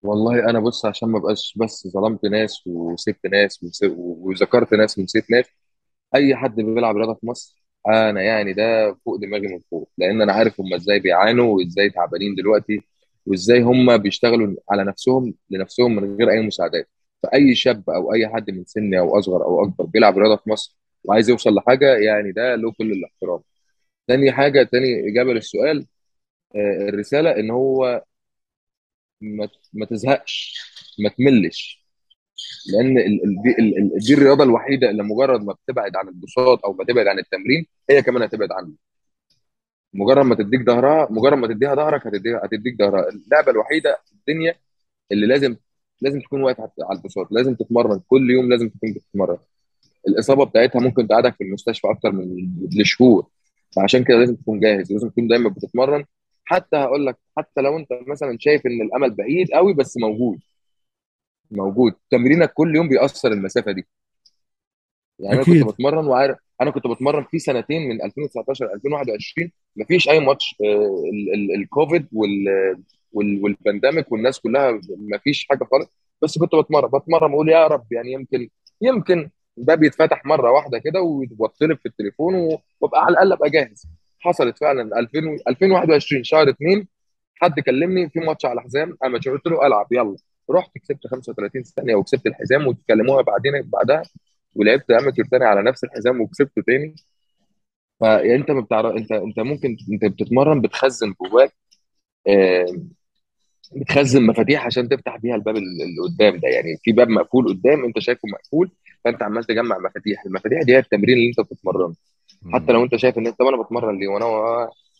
والله 0.03 0.49
أنا 0.49 0.59
بص 0.59 0.85
عشان 0.85 1.09
ما 1.09 1.19
بقاش 1.19 1.53
بس 1.57 1.87
ظلمت 1.87 2.25
ناس 2.25 2.61
وسبت 2.67 3.25
ناس 3.31 3.59
وذكرت 3.97 4.73
ناس 4.73 4.97
ونسيت 4.97 5.31
ناس 5.31 5.45
أي 6.15 6.35
حد 6.35 6.55
بيلعب 6.55 6.97
رياضة 6.97 7.13
في 7.13 7.25
مصر 7.27 7.60
أنا 7.87 8.21
يعني 8.21 8.53
ده 8.53 8.93
فوق 9.05 9.15
دماغي 9.19 9.47
من 9.47 9.59
فوق 9.71 9.89
لأن 9.97 10.21
أنا 10.21 10.33
عارف 10.33 10.59
هم 10.61 10.73
إزاي 10.73 10.99
بيعانوا 10.99 11.55
وازاي 11.57 11.89
تعبانين 11.89 12.35
دلوقتي 12.35 12.81
وازاي 13.25 13.61
هم 13.61 13.97
بيشتغلوا 13.97 14.55
على 14.71 14.83
نفسهم 14.83 15.33
لنفسهم 15.49 15.95
من 15.95 16.17
غير 16.17 16.29
اي 16.31 16.41
مساعدات. 16.47 16.89
فأي 17.23 17.55
شاب 17.55 17.89
أو 17.89 18.13
أي 18.13 18.27
حد 18.29 18.51
من 18.51 18.65
سني 18.65 18.99
أو 18.99 19.19
أصغر 19.19 19.43
أو 19.45 19.63
أكبر 19.63 19.85
بيلعب 19.85 20.17
رياضة 20.17 20.35
في 20.35 20.49
مصر 20.49 20.77
وعايز 21.03 21.29
يوصل 21.29 21.55
لحاجة 21.55 21.95
يعني 21.97 22.31
ده 22.31 22.55
له 22.55 22.71
كل 22.71 22.91
الاحترام. 22.91 23.39
تاني 24.07 24.31
حاجة 24.31 24.63
تاني 24.63 25.09
إجابة 25.11 25.33
للسؤال 25.33 25.87
آه، 26.55 26.89
الرسالة 26.89 27.31
إن 27.39 27.51
هو 27.51 28.03
ما 29.21 29.49
ما 29.73 29.85
تزهقش 29.85 30.55
ما 30.99 31.09
تملش. 31.09 31.80
لأن 32.67 32.93
دي 33.43 33.49
ال- 33.59 33.77
ال- 33.77 33.99
دي 33.99 34.13
الرياضة 34.13 34.43
الوحيدة 34.43 34.89
اللي 34.89 35.03
مجرد 35.03 35.43
ما 35.43 35.53
بتبعد 35.53 35.95
عن 35.95 36.07
البساط 36.07 36.65
أو 36.65 36.73
ما 36.73 36.83
تبعد 36.85 37.07
عن 37.07 37.19
التمرين 37.19 37.65
هي 37.89 38.01
كمان 38.01 38.23
هتبعد 38.23 38.51
عنه. 38.51 38.71
مجرد 39.93 40.25
ما 40.25 40.35
تديك 40.35 40.61
ظهرها 40.65 41.07
مجرد 41.11 41.37
ما 41.37 41.47
تديها 41.47 41.75
ظهرك 41.75 42.07
هتديها 42.07 42.41
هتديك 42.45 42.77
ظهرها. 42.79 43.09
اللعبة 43.09 43.51
الوحيدة 43.51 43.97
في 44.05 44.13
الدنيا 44.13 44.55
اللي 45.11 45.27
لازم 45.27 45.55
لازم 46.01 46.19
تكون 46.19 46.41
واقف 46.43 46.59
على 46.81 46.99
البساط. 46.99 47.27
لازم 47.31 47.55
تتمرن. 47.55 48.01
كل 48.07 48.31
يوم 48.31 48.49
لازم 48.49 48.69
تكون 48.69 48.93
بتتمرن. 48.93 49.37
الإصابة 50.07 50.45
بتاعتها 50.45 50.79
ممكن 50.79 51.07
تقعدك 51.07 51.35
في 51.35 51.43
المستشفى 51.43 51.87
أكتر 51.87 52.11
من 52.11 52.51
لشهور. 52.81 53.27
فعشان 53.75 54.03
كده 54.03 54.17
لازم 54.17 54.35
تكون 54.35 54.59
جاهز. 54.59 54.91
لازم 54.93 55.09
تكون 55.09 55.27
دايما 55.27 55.49
بتتمرن. 55.49 56.05
حتى 56.45 56.77
هقول 56.77 57.05
لك 57.05 57.17
حتى 57.37 57.61
لو 57.61 57.77
أنت 57.77 57.87
مثلا 58.07 58.37
شايف 58.39 58.65
إن 58.65 58.81
الأمل 58.81 59.11
بعيد 59.11 59.47
قوي 59.53 59.73
بس 59.73 59.97
موجود. 59.97 60.39
موجود. 61.51 61.93
تمرينك 62.11 62.53
كل 62.53 62.75
يوم 62.75 62.89
بيأثر 62.89 63.31
المسافة 63.31 63.71
دي. 63.71 63.87
يعني 65.19 65.33
أنا 65.33 65.41
أكيد. 65.41 65.63
كنت 65.63 65.73
بتمرن 65.73 66.07
وعارف 66.07 66.37
أنا 66.61 66.71
كنت 66.71 66.87
بتمرن 66.87 67.23
في 67.23 67.39
سنتين 67.39 67.89
من 67.89 68.01
2019 68.03 68.65
ل 68.65 68.69
2021 68.73 69.51
مفيش 69.75 70.09
أي 70.09 70.19
ماتش 70.19 70.55
آه، 70.63 71.03
ال- 71.13 71.33
ال- 71.33 71.55
الكوفيد 71.61 72.07
وال 72.13 72.47
وال- 73.13 73.43
وال 73.43 73.57
pandemic 73.57 74.11
والناس 74.11 74.39
كلها 74.39 74.79
مفيش 74.89 75.47
حاجة 75.49 75.63
خالص. 75.63 75.87
بس 76.21 76.37
كنت 76.37 76.55
بتمرن 76.55 76.89
بتمرن 76.99 77.31
بقول 77.31 77.49
يا 77.49 77.67
رب 77.67 77.85
يعني 77.93 78.11
يمكن 78.11 78.49
يمكن 78.81 79.29
باب 79.57 79.83
يتفتح 79.83 80.25
مرة 80.25 80.51
واحدة 80.51 80.79
كده 80.79 81.01
واطلب 81.39 81.77
في 81.77 81.85
التليفون 81.85 82.35
وأبقى 82.81 83.01
على 83.05 83.13
الأقل 83.13 83.31
أبقى 83.31 83.49
جاهز. 83.49 83.87
حصلت 84.19 84.57
فعلا 84.59 84.99
2000 84.99 85.27
و- 85.27 85.37
2021 85.47 86.23
شهر 86.23 86.49
2 86.49 86.87
حد 87.35 87.59
كلمني 87.59 88.09
في 88.09 88.19
ماتش 88.19 88.45
على 88.45 88.61
حزام 88.61 88.97
أنا 89.03 89.19
قلت 89.25 89.47
له 89.47 89.67
ألعب 89.67 89.87
يلا. 89.91 90.15
رحت 90.51 90.77
كسبت 90.77 91.07
35 91.07 91.63
ثانية 91.63 91.95
وكسبت 91.95 92.27
الحزام 92.27 92.67
وتكلموها 92.67 93.21
بعدين 93.21 93.61
بعدها 93.61 94.03
ولعبت 94.55 94.91
اماتير 94.91 95.25
تاني 95.25 95.45
على 95.45 95.61
نفس 95.63 95.83
الحزام 95.83 96.21
وكسبته 96.21 96.61
تاني. 96.67 96.95
فانت 97.99 98.25
انت 98.25 98.51
ما 98.51 98.61
بتعرف 98.61 98.95
انت 98.95 99.11
انت 99.11 99.39
ممكن 99.39 99.77
انت 99.93 100.05
بتتمرن 100.05 100.61
بتخزن 100.61 101.13
جواك 101.21 101.53
بتخزن 103.75 104.23
مفاتيح 104.23 104.65
عشان 104.65 104.89
تفتح 104.89 105.17
بيها 105.17 105.35
الباب 105.35 105.57
ال- 105.57 105.81
اللي 105.81 106.01
قدام 106.03 106.39
ده. 106.39 106.47
يعني 106.49 106.77
في 106.83 106.91
باب 106.91 107.09
مقفول 107.09 107.47
قدام 107.47 107.85
انت 107.85 107.99
شايفه 107.99 108.27
مقفول 108.27 108.71
فانت 109.05 109.23
عمال 109.23 109.43
تجمع 109.43 109.77
مفاتيح. 109.77 110.25
المفاتيح 110.25 110.61
دي 110.63 110.73
هي 110.73 110.79
التمرين 110.79 111.17
اللي 111.17 111.27
انت 111.29 111.39
بتتمرنه. 111.39 111.95
حتى 112.53 112.71
لو 112.71 112.83
انت 112.83 112.95
شايف 112.95 113.17
ان 113.17 113.27
انت 113.27 113.39
طب 113.39 113.45
أنا 113.45 113.61
بتمرن 113.63 113.99
ليه؟ 113.99 114.07
وأنا 114.07 114.25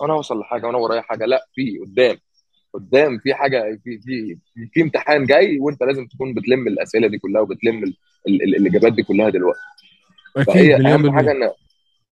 وأنا 0.01 0.13
اوصل 0.13 0.39
لحاجة 0.39 0.65
وأنا 0.65 0.77
ورايا 0.77 1.01
حاجة. 1.01 1.25
لا 1.25 1.47
في 1.53 1.79
قدام. 1.79 2.17
قدام 2.73 3.17
في 3.17 3.33
حاجة 3.33 3.79
في 3.83 3.99
في 3.99 4.37
في 4.73 4.81
امتحان 4.81 5.25
جاي 5.25 5.59
وانت 5.59 5.83
لازم 5.83 6.05
تكون 6.07 6.33
بتلم 6.33 6.67
الأسئلة 6.67 7.07
دي 7.07 7.17
كلها 7.17 7.41
وبتلم 7.41 7.83
ال- 7.83 7.95
ال- 8.27 8.55
الإجابات 8.55 8.93
دي 8.93 9.03
كلها 9.03 9.29
دلوقتي. 9.29 9.59
أكيد 10.37 10.53
فهي 10.53 10.75
أهم 10.93 11.11
حاجة 11.15 11.31
إن 11.31 11.49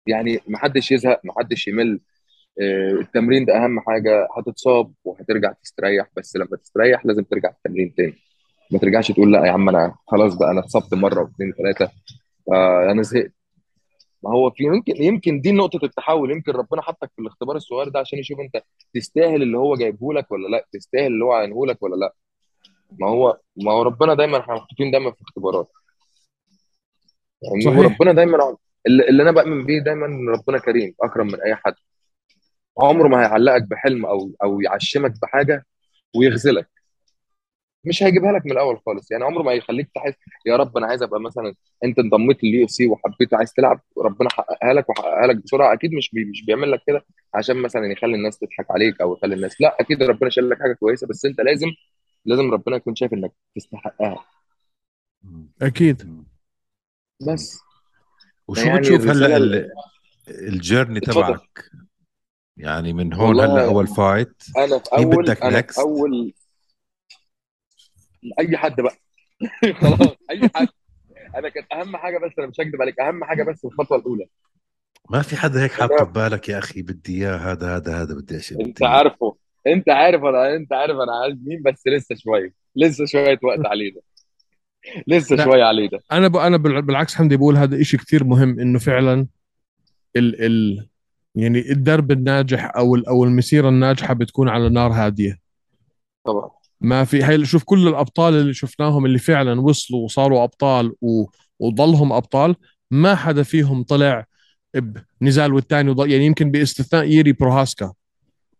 يعني 0.06 0.38
محدش 0.48 0.92
يزهق 0.92 1.20
محدش 1.24 1.68
يمل. 1.68 2.00
آه، 2.60 2.90
التمرين 2.92 3.44
ده 3.44 3.64
أهم 3.64 3.80
حاجة. 3.80 4.28
هتتصاب 4.36 4.92
وهترجع 5.04 5.52
تستريح 5.52 6.06
بس 6.16 6.36
لما 6.36 6.56
تستريح 6.56 7.06
لازم 7.06 7.22
ترجع 7.22 7.48
التمرين 7.48 7.94
تاني. 7.94 8.14
ما 8.70 8.78
ترجعش 8.78 9.12
تقول 9.12 9.32
لأ 9.32 9.46
يا 9.46 9.50
عم 9.50 9.68
أنا 9.68 9.94
خلاص 10.06 10.34
بقى 10.34 10.50
أنا 10.50 10.60
اتصبت 10.60 10.94
مرة 10.94 11.20
واثنين 11.22 11.50
وثلاثه 11.50 11.90
فانا 12.46 13.02
زهقت. 13.02 13.32
ما 14.22 14.30
هو 14.30 14.50
في 14.50 14.64
يمكن 14.64 15.02
يمكن 15.02 15.40
دي 15.40 15.52
نقطة 15.52 15.84
التحول 15.84 16.30
يمكن 16.30 16.52
ربنا 16.52 16.82
حطك 16.82 17.10
في 17.16 17.22
الاختبار 17.22 17.56
الصغير 17.56 17.88
ده 17.88 18.00
عشان 18.00 18.18
يشوف 18.18 18.40
انت 18.40 18.62
تستاهل 18.94 19.42
اللي 19.42 19.58
هو 19.58 19.74
جايبه 19.76 20.12
لك 20.12 20.32
ولا 20.32 20.48
لا 20.48 20.66
تستاهل 20.72 21.06
اللي 21.06 21.24
هو 21.24 21.32
عينه 21.32 21.66
لك 21.66 21.82
ولا 21.82 21.96
لا. 21.96 22.14
ما 22.98 23.08
هو 23.08 23.38
ما 23.56 23.72
هو 23.72 23.82
ربنا 23.82 24.14
دايما 24.14 24.38
إحنا 24.38 24.54
محطوطين 24.54 24.90
دايما 24.90 25.10
في 25.10 25.22
اختبارات. 25.22 25.68
يعني 27.42 27.60
صحيح. 27.60 27.78
وربنا 27.78 28.12
دايما 28.12 28.56
اللي, 28.86 29.08
اللي 29.08 29.22
أنا 29.22 29.30
بؤمن 29.30 29.66
بيه 29.66 29.78
دايما 29.78 30.06
إن 30.06 30.28
ربنا 30.28 30.58
كريم 30.58 30.94
أكرم 31.02 31.26
من 31.26 31.42
أي 31.42 31.54
حد. 31.54 31.74
عمره 32.78 33.08
ما 33.08 33.20
هيعلقك 33.20 33.62
بحلم 33.62 34.06
أو 34.06 34.30
أو 34.42 34.60
يعشمك 34.60 35.14
بحاجة 35.22 35.66
ويغزلك. 36.16 36.79
مش 37.84 38.02
هيجيبها 38.02 38.32
لك 38.32 38.46
من 38.46 38.52
الأول 38.52 38.80
خالص. 38.86 39.10
يعني 39.10 39.24
عمره 39.24 39.42
ما 39.42 39.52
هيخليك 39.52 39.90
تحس 39.94 40.14
يا 40.46 40.56
رب 40.56 40.76
أنا 40.76 40.86
عايز 40.86 41.02
أبقى 41.02 41.20
مثلا 41.20 41.54
أنت 41.84 41.98
انضميت 41.98 42.44
لل 42.44 42.64
UFC 42.64 42.86
وحبيت 42.86 43.34
عايز 43.34 43.52
تلعب 43.52 43.80
ربنا 43.98 44.28
حققها 44.32 44.72
لك 44.72 44.88
وحققها 44.90 45.26
لك 45.26 45.36
بسرعة. 45.44 45.72
أكيد 45.74 45.92
مش 45.94 46.10
بي 46.10 46.24
مش 46.24 46.44
بيعمل 46.44 46.72
لك 46.72 46.80
كده 46.86 47.04
عشان 47.34 47.56
مثلا 47.56 47.86
يخلي 47.92 48.14
الناس 48.14 48.38
تضحك 48.38 48.66
عليك 48.70 49.00
أو 49.00 49.12
يخلي 49.14 49.34
الناس 49.34 49.60
لا 49.60 49.76
أكيد 49.80 50.02
ربنا 50.02 50.30
شايل 50.30 50.50
لك 50.50 50.58
حاجة 50.62 50.72
كويسة 50.72 51.06
بس 51.06 51.24
أنت 51.24 51.40
لازم 51.40 51.68
لازم 52.24 52.50
ربنا 52.50 52.76
يكون 52.76 52.94
شايف 52.94 53.12
إنك 53.12 53.32
تستحقها. 53.56 54.24
أكيد. 55.62 56.24
بس. 57.26 57.58
وشو 58.48 58.66
يعني 58.66 58.78
بتشوف 58.80 59.06
هلا 59.08 59.36
ال- 59.36 59.70
ال 60.28 60.37
journey 60.37 60.98
اتفضل. 60.98 61.14
تبعك؟ 61.22 61.70
يعني 62.56 62.92
من 62.92 63.12
هون 63.12 63.40
هلا 63.40 63.64
أول 63.66 63.86
fight 63.86 64.42
أنا 64.56 64.78
في 64.78 64.96
مين 64.96 65.12
أول 65.12 65.24
بدك 65.24 65.42
أنا 65.42 65.50
في 65.50 65.56
next 65.56 65.78
أول 65.78 66.32
أي 68.40 68.56
حد 68.56 68.80
بقى. 68.80 68.96
خلاص 69.80 70.16
أي 70.30 70.50
حد. 70.54 70.68
أنا 71.36 71.48
كانت 71.48 71.72
أهم 71.72 71.96
حاجة 71.96 72.18
بس 72.18 72.32
أنا 72.38 72.46
مش 72.46 72.60
هكذب 72.60 72.82
عليك 72.82 73.00
أهم 73.00 73.24
حاجة 73.24 73.42
بس 73.42 73.64
الخطوة 73.64 73.98
الأولى. 73.98 74.26
ما 75.10 75.22
في 75.22 75.36
حدا 75.36 75.62
هيك 75.62 75.72
حاطه 75.72 76.04
ببالك 76.04 76.48
يا 76.48 76.58
أخي 76.58 76.82
بدي 76.82 77.16
إياه 77.26 77.36
هذا 77.36 77.76
هذا 77.76 78.02
هذا 78.02 78.14
بدي 78.14 78.36
أشيل 78.36 78.60
أنت 78.60 78.82
عارفه. 78.82 79.36
أنت 79.66 79.88
عارف 79.88 80.22
أنا 80.24 80.56
أنت 80.56 80.72
عارف 80.72 80.96
أنا 80.96 81.12
عايز 81.22 81.36
مين 81.46 81.62
بس 81.62 81.86
لسه 81.86 82.14
شوية 82.14 82.54
لسه 82.76 83.04
شوية 83.06 83.38
وقت 83.42 83.66
عليه 83.66 83.92
ده 83.94 84.02
لسه 85.06 85.36
لا 85.36 85.44
شوية 85.44 85.64
عليه 85.64 85.88
ده 85.88 86.00
أنا 86.12 86.28
ب... 86.28 86.36
أنا 86.36 86.56
بال- 86.56 86.82
بالعكس 86.82 87.14
حمدي 87.14 87.36
بقول 87.36 87.56
هذا 87.56 87.80
إشي 87.80 87.96
كتير 87.96 88.24
مهم 88.24 88.60
إنه 88.60 88.78
فعلا 88.78 89.26
ال 90.16 90.44
ال 90.44 90.88
يعني 91.34 91.58
الدرب 91.58 92.10
الناجح 92.10 92.72
أو 92.76 92.94
ال 92.94 93.06
أو 93.06 93.24
المسيرة 93.24 93.68
الناجحة 93.68 94.14
بتكون 94.14 94.48
على 94.48 94.68
نار 94.68 94.92
هادية. 94.92 95.38
طبعا. 96.24 96.50
ما 96.80 97.04
في 97.04 97.24
هي 97.24 97.44
شوف 97.44 97.64
كل 97.64 97.88
الأبطال 97.88 98.34
اللي 98.34 98.54
شفناهم 98.54 99.06
اللي 99.06 99.18
فعلا 99.18 99.60
وصلوا 99.60 100.04
وصاروا 100.04 100.44
أبطال 100.44 100.92
و... 101.00 101.24
وضلهم 101.58 102.12
أبطال 102.12 102.56
ما 102.90 103.14
حدا 103.14 103.42
فيهم 103.42 103.82
طلع 103.82 104.26
بنزال 105.20 105.52
والثاني 105.52 105.90
وضل 105.90 106.10
يعني 106.10 106.26
يمكن 106.26 106.50
باستثناء 106.50 107.04
ييري 107.04 107.32
بروهاسكا. 107.32 107.92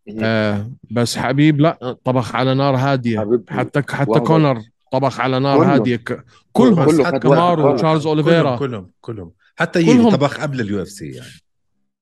مهم. 0.08 0.18
آه 0.22 0.70
بس 0.90 1.18
حبيب 1.18 1.60
لا 1.60 1.96
طبخ 2.04 2.34
على 2.34 2.54
نار 2.54 2.76
هادية. 2.76 3.20
حبيبي 3.20 3.44
حتى 3.48 3.82
حتى 3.94 4.10
وهذا 4.10 4.24
كونر 4.24 4.62
طبخ 4.92 5.20
على 5.20 5.38
نار 5.38 5.58
كله 5.58 5.74
هادية. 5.74 5.96
ك... 5.96 6.24
كل 6.52 6.74
كلهم 6.74 6.84
كله 6.84 7.04
حتى 7.04 7.18
كامارو 7.18 7.72
وتشارلز 7.72 8.02
كلهم 8.02 8.18
أوليفيرا. 8.18 8.56
كلهم 8.56 8.90
كلهم. 9.00 9.32
حتى 9.56 9.80
ييري 9.80 9.98
كلهم. 9.98 10.10
طبخ 10.10 10.40
قبل 10.40 10.60
ال 10.60 10.82
UFC 10.82 11.10
يعني. 11.10 11.30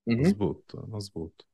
مهم. 0.07 0.21
مزبوط 0.21 0.73
مزبوط 0.89 1.47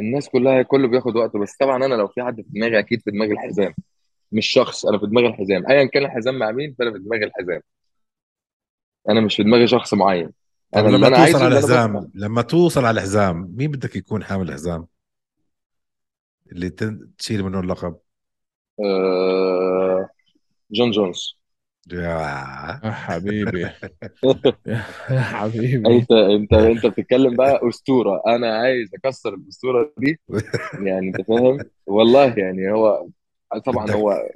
الناس 0.00 0.28
كلها 0.28 0.62
كله 0.62 0.88
بياخد 0.88 1.16
وقت 1.16 1.36
بس 1.36 1.56
طبعا 1.60 1.76
أنا 1.86 1.94
لو 1.94 2.08
في 2.08 2.22
حد 2.22 2.36
في 2.36 2.48
دماغي 2.48 2.78
أكيد 2.78 3.00
في 3.00 3.10
دماغي 3.10 3.32
الحزام. 3.32 3.74
مش 4.32 4.46
شخص 4.46 4.86
أنا 4.86 4.98
في 4.98 5.06
دماغي 5.06 5.26
الحزام. 5.26 5.66
ايا 5.66 5.84
كان 5.84 6.04
الحزام 6.04 6.38
مع 6.38 6.50
مين 6.50 6.74
فأنا 6.78 6.92
في 6.92 6.98
دماغي 6.98 7.24
الحزام. 7.24 7.60
أنا 9.08 9.20
مش 9.20 9.36
في 9.36 9.42
دماغي 9.42 9.66
شخص 9.66 9.94
معين. 9.94 10.30
أنا 10.76 10.88
لما 10.88 11.06
أنا 11.06 11.08
توصل 11.08 11.22
عايزه 11.22 11.44
على 11.44 11.58
الحزام 11.58 12.10
لما 12.14 12.42
توصل 12.42 12.84
على 12.84 13.00
الحزام 13.00 13.52
مين 13.56 13.70
بدك 13.70 13.96
يكون 13.96 14.24
حامل 14.24 14.48
الحزام؟ 14.48 14.86
اللي 16.52 16.70
تن- 16.70 17.10
تشيل 17.18 17.42
منه 17.42 17.60
اللقب. 17.60 17.96
آه... 18.84 20.08
جون 20.70 20.90
جونز. 20.90 21.38
يا 21.92 22.80
حبيبي. 22.84 23.60
يا 25.10 25.20
حبيبي. 25.20 25.96
أنت 25.96 26.12
أنت 26.12 26.52
أنت 26.52 26.86
بتتكلم 26.86 27.36
بقى 27.36 27.60
أسطورة. 27.68 28.22
أنا 28.26 28.58
عايز 28.58 28.90
أكسر 28.94 29.34
الأسطورة 29.34 29.92
دي. 29.98 30.20
يعني 30.72 31.08
أنت 31.08 31.28
فاهم؟ 31.28 31.58
والله 31.86 32.38
يعني 32.38 32.72
هو 32.72 33.08
طبعا 33.60 33.86
بدك 33.86 33.94
هو 33.94 34.28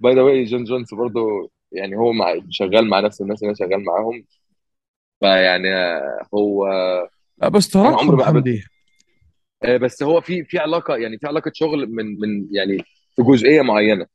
by 0.00 0.14
the 0.14 0.22
way 0.22 0.44
جون 0.44 0.64
جونز 0.64 0.94
برضه 0.94 1.50
يعني 1.72 1.96
هو 1.96 2.12
مع 2.12 2.34
شغال 2.50 2.90
مع 2.90 3.00
نفس 3.00 3.20
الناس 3.20 3.42
اللي 3.42 3.48
أنا 3.50 3.56
شغال 3.68 3.84
معاهم. 3.84 4.24
فيعني 5.20 5.68
هو 6.34 6.66
لا 7.38 7.48
بس 7.48 7.68
أنا 7.84 7.96
عمري 7.96 8.16
تراكم 8.16 8.16
ما 8.16 8.24
قابلت 8.24 8.46
آه، 9.64 9.76
بس 9.76 10.02
هو 10.02 10.20
في 10.20 10.44
في 10.44 10.58
علاقة 10.58 10.96
يعني 10.96 11.18
في 11.18 11.26
علاقة 11.26 11.50
شغل 11.54 11.86
من 11.90 12.20
من 12.20 12.48
يعني 12.50 12.78
في 13.16 13.22
جزئية 13.22 13.62
معينة. 13.62 14.06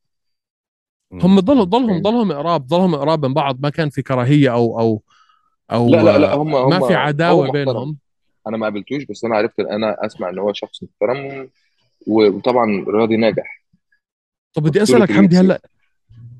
هم 1.13 1.39
ضلوا 1.39 1.63
ضلهم 1.63 1.89
يعني 1.89 2.01
ضلهم 2.01 2.31
قراب 2.31 2.67
ضلهم 2.67 2.95
قراب 2.95 3.25
من 3.25 3.33
بعض 3.33 3.59
ما 3.61 3.69
كان 3.69 3.89
في 3.89 4.01
كراهية 4.01 4.53
أو 4.53 4.79
أو 4.79 5.03
أو 5.71 5.89
لا 5.89 6.03
لا 6.03 6.17
لا 6.17 6.33
هم 6.35 6.55
ما 6.55 6.57
هم 6.57 6.79
في 6.87 6.93
هو 6.93 6.97
عداوة 6.97 7.51
بينهم. 7.51 7.97
أنا 8.47 8.57
ما 8.57 8.65
قابلتوش 8.65 9.03
بس 9.03 9.25
أنا 9.25 9.35
عرفت 9.35 9.59
إن 9.59 9.71
أنا 9.71 9.97
أسمع 10.05 10.29
إن 10.29 10.39
هو 10.39 10.53
شخص 10.53 10.83
محترم 10.83 11.49
وطبعا 12.07 12.85
رياضي 12.89 13.17
ناجح. 13.17 13.60
طب 14.53 14.63
بدي 14.63 14.81
أسألك 14.81 15.11
حمدي 15.11 15.37
هلأ 15.37 15.61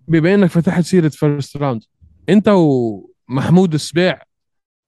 بما 0.07 0.33
إنك 0.33 0.49
فتحت 0.49 0.83
سيرة 0.83 1.09
First 1.09 1.57
Round 1.57 1.83
أنت 2.29 2.47
ومحمود 2.47 3.73
السبيع 3.73 4.21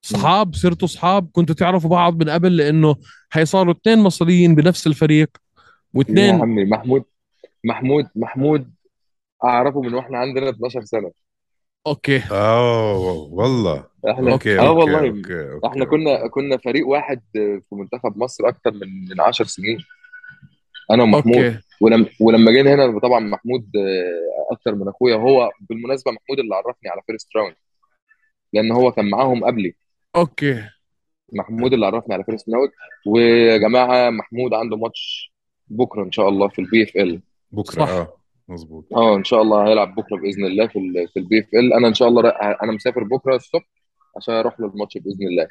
صحاب 0.01 0.55
صرتوا 0.55 0.87
صحاب 0.87 1.29
كنتوا 1.31 1.55
تعرفوا 1.55 1.89
بعض 1.89 2.23
من 2.23 2.29
قبل 2.29 2.57
لأنه 2.57 2.95
هي 3.33 3.45
صاروا 3.45 3.73
اثنين 3.73 3.99
مصريين 3.99 4.55
بنفس 4.55 4.87
الفريق 4.87 5.29
يا 5.37 5.99
واثنين 5.99 6.41
عمي 6.41 6.65
محمود 6.65 7.03
محمود 7.63 8.07
محمود 8.15 8.73
أعرفه 9.43 9.81
من 9.81 9.93
وإحنا 9.93 10.17
عندنا 10.17 10.49
12 10.49 10.83
سنة. 10.83 11.11
أوكي. 11.87 12.23
اوه 12.31 13.29
والله. 13.31 13.85
إحنا 14.09 14.31
okay 14.31 14.59
آه 14.59 14.67
okay 14.67 14.79
والله. 14.79 15.09
okay 15.09 15.51
okay. 15.51 15.67
إحنا 15.67 15.85
كنا 15.85 16.27
كنا 16.27 16.57
فريق 16.57 16.87
واحد 16.87 17.21
في 17.33 17.61
منتخب 17.71 18.17
مصر 18.17 18.47
أكتر 18.47 18.71
من 18.71 19.09
من 19.09 19.21
10 19.21 19.45
سنين. 19.45 19.77
أنا 20.91 21.03
ومحمود. 21.03 21.35
أوكي. 21.37 21.57
ولما 21.81 22.05
ولما 22.19 22.51
جينا 22.51 22.73
هنا 22.75 22.99
طبعا 22.99 23.19
محمود 23.19 23.65
آه، 23.75 24.53
أكتر 24.53 24.75
من 24.75 24.87
أخويا. 24.87 25.15
هو 25.15 25.51
بالمناسبة 25.59 26.11
محمود 26.11 26.39
اللي 26.39 26.55
عرفني 26.55 26.89
على 26.89 27.01
First 27.07 27.27
Round 27.35 27.55
لأن 28.53 28.71
هو 28.71 28.91
كان 28.91 29.09
معاهم 29.09 29.43
قبلي. 29.43 29.73
okay. 30.15 30.63
محمود 31.33 31.73
اللي 31.73 31.85
عرفني 31.85 32.13
على 32.13 32.23
First 32.23 32.49
Round 32.49 32.71
ويا 33.07 33.57
جماعة 33.57 34.09
محمود 34.09 34.53
عنده 34.53 34.77
ماتش 34.77 35.33
بكرة 35.67 36.03
إن 36.03 36.11
شاء 36.11 36.29
الله 36.29 36.47
في 36.47 36.95
ال 36.97 37.03
PFL 37.03 37.21
بكرة 37.51 37.85
صح. 37.85 37.89
آه 37.89 38.13
مزبوط 38.47 38.93
آه 38.93 39.15
إن 39.15 39.23
شاء 39.23 39.41
الله 39.41 39.67
هيلعب 39.67 39.95
بكرة 39.95 40.15
بإذن 40.17 40.45
الله 40.45 40.67
في 40.67 40.79
ال 40.79 41.07
في 41.07 41.45
ال 41.53 41.58
PFL 41.58 41.73
أنا 41.73 41.87
إن 41.87 41.93
شاء 41.93 42.07
الله 42.07 42.21
رأ- 42.31 42.63
أنا 42.63 42.71
مسافر 42.71 43.03
بكرة 43.03 43.35
الصبح 43.35 43.65
عشان 44.17 44.33
أروح 44.33 44.59
له 44.59 44.67
الماتش 44.67 44.97
بإذن 44.97 45.27
الله. 45.27 45.47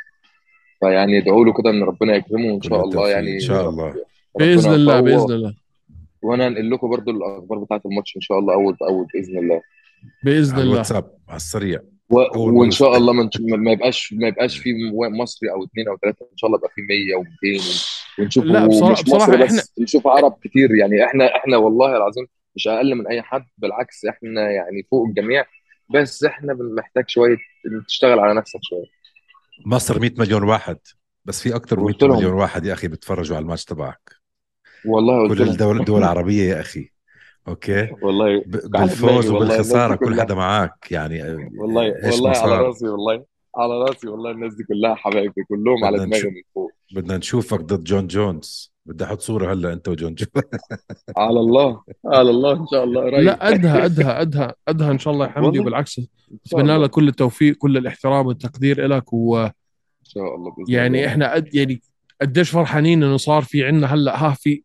فيعني 0.80 1.18
ادعوا 1.18 1.44
له 1.44 1.52
كده 1.52 1.70
إن 1.70 1.82
ربنا 1.82 2.14
يكرمه 2.16 2.52
وان 2.52 2.62
شاء 2.62 2.84
الله. 2.84 3.08
يعني 3.10 3.34
إن 3.34 3.40
شاء 3.40 3.68
الله. 3.68 3.88
ربنا 3.88 4.04
بإذن 4.38 4.74
الله. 4.74 5.00
بإذن 5.00 5.32
الله. 5.34 5.54
وأنا 6.22 6.46
أنقل 6.46 6.70
لكم 6.70 6.90
برضو 6.90 7.10
الأخبار 7.10 7.58
بتاعة 7.58 7.80
الماتش 7.86 8.16
إن 8.16 8.20
شاء 8.20 8.38
الله 8.38 8.54
أول 8.54 8.74
بأول 8.74 9.06
بإذن 9.14 9.38
الله. 9.38 9.62
بإذن 10.24 10.52
على 10.54 10.62
الله. 10.62 10.72
الواتساب 10.72 11.10
على 11.28 11.36
السريع. 11.36 11.80
و... 12.10 12.16
وإن 12.38 12.70
شاء. 12.70 12.96
الله 12.96 13.12
ما, 13.12 13.24
نش- 13.24 13.40
ما 13.40 13.56
ما 13.56 13.72
يبقاش 13.72 14.12
ما 14.12 14.28
يبقاش 14.28 14.58
في 14.58 14.70
مصري 15.20 15.50
أو 15.50 15.64
اثنين 15.64 15.88
أو 15.88 15.96
ثلاثة 16.02 16.26
إن 16.32 16.36
شاء 16.36 16.48
الله 16.48 16.58
يبقى 16.58 16.70
في 16.74 16.82
100 16.82 17.24
و200 17.24 18.20
ونشوف 18.20 18.44
لا، 18.44 18.66
بصراحة 18.66 19.02
مصر 19.06 19.36
بس 19.44 19.50
إحنا- 19.60 19.82
نشوف 19.82 20.06
عرب 20.06 20.36
كتير. 20.44 20.74
يعني 20.74 21.04
إحنا 21.04 21.36
إحنا 21.36 21.56
والله 21.56 21.96
العظيم 21.96 22.26
مش 22.56 22.68
أقل 22.68 22.94
من 22.94 23.06
أي 23.06 23.22
حد 23.22 23.44
بالعكس 23.58 24.04
إحنا 24.04 24.50
يعني 24.50 24.86
فوق 24.90 25.06
الجميع. 25.06 25.44
بس 25.94 26.24
إحنا 26.24 26.56
محتاج 26.76 27.04
شوية 27.08 27.36
تشتغل 27.88 28.18
على 28.18 28.34
نفسك 28.34 28.58
شوية. 28.62 28.84
مصر 29.66 29.98
100 30.00 30.10
مليون 30.18 30.42
واحد 30.42 30.76
بس 31.24 31.42
في 31.42 31.56
أكثر 31.56 31.76
من 31.80 31.84
100 31.84 31.92
قلت 31.94 32.02
لهم. 32.02 32.16
مليون 32.16 32.32
واحد 32.32 32.66
يا 32.66 32.72
أخي 32.72 32.88
بتفرجوا 32.88 33.36
على 33.36 33.42
الماتش 33.42 33.64
تبعك. 33.64 34.21
والله 34.86 35.28
كل. 35.28 35.42
الدول 35.42 35.80
الدول 35.80 35.98
العربيه 35.98 36.42
يا 36.54 36.60
أخي 36.60 36.88
أوكي 37.48 37.88
والله 38.02 38.42
بالفوز 38.46 39.30
وبالخسارة 39.30 39.94
كل. 39.94 40.20
حدا 40.20 40.34
معك 40.34 40.86
يعني 40.90 41.22
والله 41.58 41.82
إيش 42.04 42.14
والله 42.14 42.30
على؟ 42.30 42.56
راسي 42.58 42.88
والله 42.88 43.24
على 43.56 43.72
راسي 43.74 44.08
والله 44.08 44.30
الناس 44.30 44.54
دي 44.54 44.64
كلها 44.64 44.94
حبايبي 44.94 45.42
كلهم 45.48 45.84
على 45.84 45.96
بدنا 45.98 46.06
دماغي 46.06 46.22
نشوف. 46.22 46.32
من 46.34 46.42
فوق 46.54 46.70
بدنا 46.94 47.16
نشوفك 47.16 47.60
ضد 47.60 47.84
جون 47.84 48.06
جونز 48.06 48.72
بدي 48.86 49.04
أحط 49.04 49.20
صورة 49.20 49.52
هلا 49.52 49.72
أنت 49.72 49.88
وجون 49.88 50.14
جونز 50.14 50.28
على 51.16 51.40
الله 51.40 51.82
على 52.06 52.30
الله 52.30 52.52
إن 52.52 52.66
شاء 52.72 52.84
الله 52.84 53.00
قريب 53.02 53.20
لا 53.24 53.48
أدهى 53.48 53.84
أدهى 53.84 54.20
أدهى 54.20 54.52
أدهى 54.68 54.90
إن 54.90 54.98
شاء 54.98 55.14
الله 55.14 55.26
يا 55.26 55.30
حمدي. 55.30 55.58
وبالعكس 55.58 56.00
اتمنى. 56.46 56.76
لك 56.76 56.90
كل 56.90 57.08
التوفيق 57.08 57.56
كل 57.56 57.76
الاحترام 57.76 58.26
والتقدير 58.26 58.86
لك 58.86 59.14
إن 59.14 59.50
شاء 60.04 60.34
الله 60.36 60.50
بإذن 60.50 60.64
ويعني 60.74 60.98
الله. 60.98 61.08
إحنا 61.12 61.34
قد 61.34 61.54
يعني 61.54 61.82
قديش 62.22 62.50
فرحانين 62.50 63.02
إنه 63.02 63.16
صار 63.16 63.42
في 63.42 63.64
عندنا 63.64 63.94
هلا 63.94 64.24
ها 64.26 64.34
في 64.34 64.62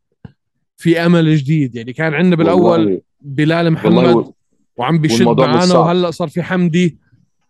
في 0.78 1.00
أمل 1.06 1.36
جديد 1.36 1.76
يعني 1.76 1.94
كان 1.94 2.14
عندنا 2.14 2.36
بالأول 2.36 2.80
والله 2.80 3.02
بلال 3.22 3.72
محمد 3.72 4.34
وعم 4.78 4.98
بيشد 5.00 5.24
معانا. 5.28 5.74
وهلأ 5.78 6.12
صار 6.12 6.28
في 6.28 6.44
حمدي 6.44 6.98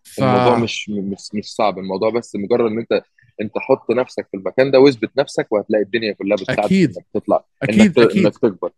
ف 0.02 0.20
الموضوع 0.22 0.58
مش 0.58 0.88
مش 0.90 1.28
مش 1.34 1.44
صعب 1.44 1.78
الموضوع 1.78 2.10
بس 2.10 2.36
مجرد 2.36 2.70
إن 2.72 2.78
انت 2.78 3.02
أنت 3.40 3.52
حط 3.58 3.90
نفسك 3.90 4.28
في 4.30 4.36
المكان 4.36 4.70
ده 4.70 4.80
واثبت 4.80 5.10
نفسك 5.18 5.52
وهتلاقي 5.52 5.82
الدنيا 5.84 6.12
كلها 6.12 6.36
بتساعدك 6.36 6.60
أكيد. 6.64 6.96
إنك 6.96 7.06
تطلع 7.14 7.44
أكيد 7.62 7.80
انك, 7.80 7.98
أكيد 7.98 8.24
إنك 8.24 8.38
تكبر 8.38 8.70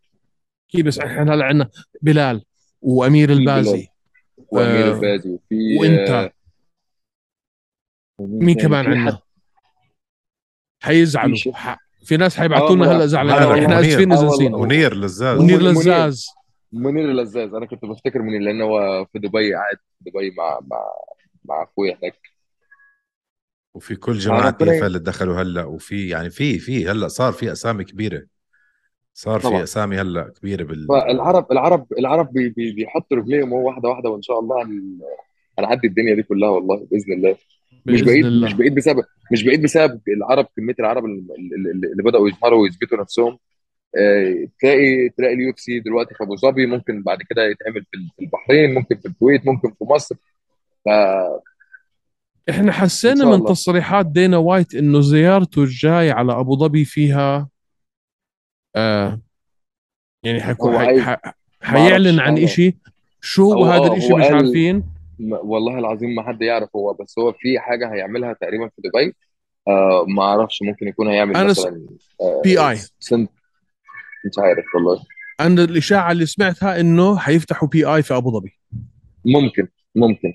أكيد 0.70 0.84
بس 0.86 0.98
إحنا 0.98 1.34
هلأ 1.34 1.44
عندنا 1.44 1.70
بلال 2.02 2.44
وأمير 2.82 3.32
البازي 3.32 3.70
بلال. 3.72 3.86
وأمير 4.52 4.86
آه، 4.90 4.94
البازي 4.94 5.28
وفي 5.30 5.76
وإنت. 5.80 6.10
آه، 6.10 6.32
مين؟ 8.20 8.56
كمان 8.56 8.86
عندنا 8.86 9.18
حيزعلوا. 10.82 11.36
ح- 11.54 11.78
في 12.04 12.16
ناس 12.16 12.36
حيبعتوا 12.36 12.76
لنا 12.76 12.84
آه، 12.90 12.94
هلا 12.94 13.02
آه، 13.02 13.06
زعلانين. 13.06 13.62
إحنا 13.64 13.80
آسفين 13.80 14.12
آه، 14.12 14.14
اذا 14.16 14.22
والله. 14.22 14.34
نسينا 14.36 14.56
منير 14.58 14.94
لزاز 14.94 15.40
منير. 15.40 15.60
لزاز 15.62 16.26
منير 16.72 17.10
اللزاز 17.10 17.54
أنا 17.54 17.66
كنت 17.66 17.84
بفتكر 17.84 18.22
منير 18.22 18.40
لأن 18.40 18.60
هو 18.62 19.06
في 19.12 19.18
دبي 19.18 19.54
قاعد 19.54 19.76
في 19.98 20.10
دبي 20.10 20.30
مع 20.38 20.60
مع 20.70 20.84
مع 21.44 21.62
اخويا 21.62 21.98
هناك 22.02 22.14
وفي 23.74 23.96
كل 23.96 24.12
جماعة 24.18 24.50
تيفا 24.50 24.86
اللي 24.86 24.98
دخلوا 24.98 25.36
هلأ 25.42 25.64
وفي 25.64 26.08
يعني 26.08 26.30
في 26.30 26.58
في 26.58 26.88
هلأ 26.88 27.08
صار 27.08 27.32
في 27.32 27.52
أسامي 27.52 27.84
كبيرة 27.84 28.22
صار 29.14 29.40
طبعا. 29.40 29.56
في 29.58 29.62
أسامي 29.62 29.96
هلأ 30.00 30.32
كبيرة 30.40 30.64
بال 30.64 30.86
فالعرب 30.88 31.52
العرب 31.52 31.86
العرب 31.98 32.32
بي 32.32 32.48
بي 32.48 32.72
بيحطوا 32.72 33.16
رجليهم 33.16 33.52
واحدة 33.52 33.88
واحدة 33.88 34.10
وإن 34.10 34.22
شاء 34.22 34.38
الله 34.40 34.62
هن- 34.62 34.98
هنعدي 35.58 35.86
الدنيا 35.86 36.14
دي 36.14 36.22
كلها 36.22 36.48
والله 36.48 36.86
بإذن 36.90 37.12
الله 37.12 37.36
مش 37.86 38.02
بعيد 38.02 38.24
الله 38.26 38.46
مش 38.46 38.54
بعيد 38.54 38.74
بسبب 38.74 39.04
مش 39.32 39.44
بعيد 39.44 39.62
بسبب 39.62 40.00
العرب 40.08 40.46
كمية 40.56 40.74
العرب 40.80 41.04
اللي, 41.04 42.02
بدأوا 42.02 42.28
يظهروا 42.28 42.62
ويثبتوا 42.62 42.98
نفسهم 43.00 43.38
آه، 43.96 44.48
تلاقي 44.60 45.08
تلاقي 45.08 45.34
ال 45.34 45.50
UFC 45.50 45.80
دلوقتي 45.80 46.14
في 46.14 46.24
أبو 46.24 46.36
ظبي 46.36 46.66
ممكن 46.66 47.02
بعد 47.02 47.18
كده 47.30 47.42
يتعمل 47.44 47.84
في 47.90 48.22
البحرين 48.22 48.74
ممكن 48.74 48.96
في 48.96 49.08
الكويت 49.08 49.46
ممكن 49.46 49.68
في 49.70 49.84
مصر 49.84 50.14
ف 50.84 50.88
إحنا 52.50 52.72
حسينا 52.72 53.24
من. 53.36 53.44
تصريحات 53.44 54.06
دينا 54.06 54.36
وايت 54.36 54.74
إنه 54.74 55.00
زيارته 55.00 55.62
الجاي 55.62 56.10
على 56.10 56.40
أبو 56.40 56.56
ظبي 56.56 56.84
فيها 56.84 57.48
آه 58.76 59.20
يعني 60.24 60.40
حيكون. 60.40 60.78
حيعلن 61.60 62.20
عن. 62.20 62.38
إشي 62.38 62.76
شو 63.20 63.52
هو- 63.52 63.64
هذا 63.64 63.84
آه، 63.84 63.86
الإشي 63.92 64.12
هو 64.12 64.16
مش 64.16 64.24
عارفين 64.24 64.84
م- 65.20 65.38
والله 65.50 65.78
العظيم 65.78 66.14
ما 66.14 66.22
حد 66.22 66.42
يعرف 66.42 66.68
هو 66.76 66.92
بس 66.92 67.18
هو 67.18 67.32
في 67.32 67.58
حاجة 67.58 67.92
هيعملها 67.92 68.32
تقريبا 68.32 68.68
في 68.68 68.82
دبي. 68.88 69.14
آه 69.68 70.04
ما 70.08 70.22
أعرفش 70.22 70.62
ممكن 70.62 70.88
يكون 70.88 71.08
هيعمل 71.08 71.36
أنا 71.36 71.52
س- 71.52 71.58
مثلا 71.60 71.86
آه 72.20 72.40
PI. 72.44 72.76
سنت 72.98 73.30
مش 74.26 74.38
عارف 74.38 74.64
والله. 74.74 75.02
أنا 75.40 75.64
الإشاعة 75.64 76.12
اللي 76.12 76.26
سمعتها 76.26 76.80
إنه 76.80 77.18
حيفتحوا 77.18 77.68
PI 77.68 78.02
في 78.02 78.16
أبو 78.16 78.30
ظبي. 78.30 78.52
ممكن 79.24 79.68
ممكن. 79.94 80.32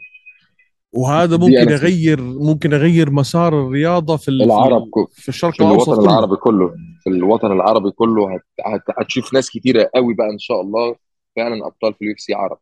وهذا 0.93 1.37
ممكن 1.37 1.69
يغير 1.69 2.21
ممكن 2.21 2.71
يغير 2.71 3.11
مسار 3.11 3.67
الرياضة 3.67 4.17
في 4.17 4.27
ال- 4.29 4.41
العرب 4.41 4.83
في, 5.11 5.29
الشرق 5.29 5.53
في 5.53 5.59
الأوسط 5.63 5.89
الوطن 5.89 6.01
كله. 6.05 6.11
العربي 6.13 6.35
كله. 6.35 6.75
في 7.03 7.09
الوطن 7.09 7.51
العربي 7.51 7.91
كله 7.91 8.33
هت... 8.35 8.41
هت... 8.65 8.81
هتشوف 8.99 9.33
ناس 9.33 9.49
كتيرة 9.49 9.89
قوي 9.95 10.13
بقى 10.13 10.29
إن 10.29 10.39
شاء 10.39 10.61
الله. 10.61 10.95
فعلا 11.35 11.67
أبطال 11.67 11.93
في 11.93 12.01
ال 12.01 12.13
UFC 12.13 12.33
عرب. 12.33 12.57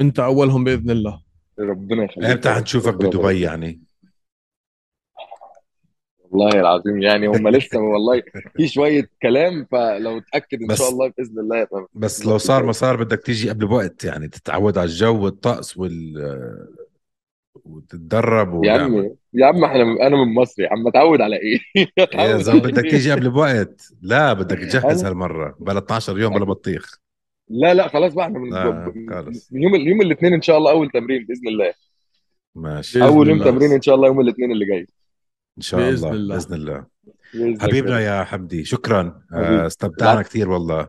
أنت 0.00 0.20
أولهم 0.20 0.64
بإذن 0.64 0.90
الله. 0.90 1.20
ربنا 1.60 2.04
يخليك 2.04 2.30
إمتى. 2.30 2.50
حنشوفك 2.50 2.94
ربنا 2.94 3.08
بدبي. 3.10 3.40
يعني 3.40 3.80
والله 6.30 6.60
العظيم 6.60 7.02
يعني 7.02 7.26
هم 7.26 7.48
لسه 7.48 7.78
والله 7.92 8.22
في 8.56 8.68
شوية 8.68 9.10
كلام 9.22 9.66
فلو 9.72 10.18
اتاكد 10.18 10.62
إن 10.62 10.76
شاء 10.76 10.88
الله 10.88 11.12
بإذن 11.18 11.38
الله 11.38 11.58
يبقى 11.58 11.86
بس 11.94 12.26
لو 12.26 12.38
صار 12.38 12.62
ما 12.66 12.72
صار 12.72 13.04
بدك 13.04 13.22
تيجي 13.22 13.50
قبل 13.50 13.66
بوقت 13.66 14.04
يعني 14.04 14.28
تتعود 14.28 14.78
على 14.78 14.86
الجو 14.86 15.24
والطقس 15.24 15.76
وال 15.76 16.14
وتتدرب 17.64 18.64
يا. 18.64 18.72
عم 18.72 19.10
يا 19.34 19.46
عم 19.46 19.64
إحنا 19.64 19.82
أنا 19.82 20.16
من 20.24 20.34
مصر 20.34 20.62
يا 20.62 20.68
عم 20.72 20.88
اتعود 20.88 21.20
على 21.20 21.36
إيه؟ 21.36 21.60
يا 22.14 22.36
زلمة 22.42 22.60
بدك؟ 22.60 22.82
تيجي 22.82 23.12
قبل 23.12 23.30
بوقت 23.30 23.88
لا 24.02 24.32
بدك 24.32 24.58
تجهز 24.58 25.04
هالمرة 25.04 25.56
بلا 25.60 25.78
12 25.78 26.18
يوم 26.18 26.34
بلا 26.34 26.44
بطيخ 26.44 26.98
لا 27.48 27.74
لا 27.74 27.88
خلاص 27.88 28.14
بقى 28.14 28.24
إحنا 28.26 28.38
من 28.38 28.50
لا، 28.50 28.92
من- 28.94 29.62
يوم 29.62 29.74
يوم 29.74 30.00
الاثنين 30.00 30.34
إن 30.34 30.42
شاء 30.42 30.58
الله 30.58 30.70
أول 30.70 30.90
تمرين 30.90 31.24
بإذن 31.26 31.48
الله 31.48 31.72
ماشي 32.54 33.04
أول 33.04 33.28
يوم. 33.28 33.44
تمرين 33.44 33.72
إن 33.72 33.82
شاء 33.82 33.94
الله 33.94 34.06
يوم 34.06 34.20
الاثنين 34.20 34.52
اللي 34.52 34.66
جاي 34.66 34.86
إن 35.58 35.62
شاء 35.62 35.80
بإذن 35.80 35.94
الله 36.08 36.12
الله. 36.14 36.34
بإذن 36.36 36.54
الله 36.54 36.84
بإذن 37.34 37.60
حبيبنا. 37.62 38.00
يا 38.00 38.24
حمدي 38.24 38.64
شكرا. 38.64 39.20
آه، 39.34 39.66
استمتعنا. 39.66 40.22
كثير 40.22 40.50
والله 40.50 40.88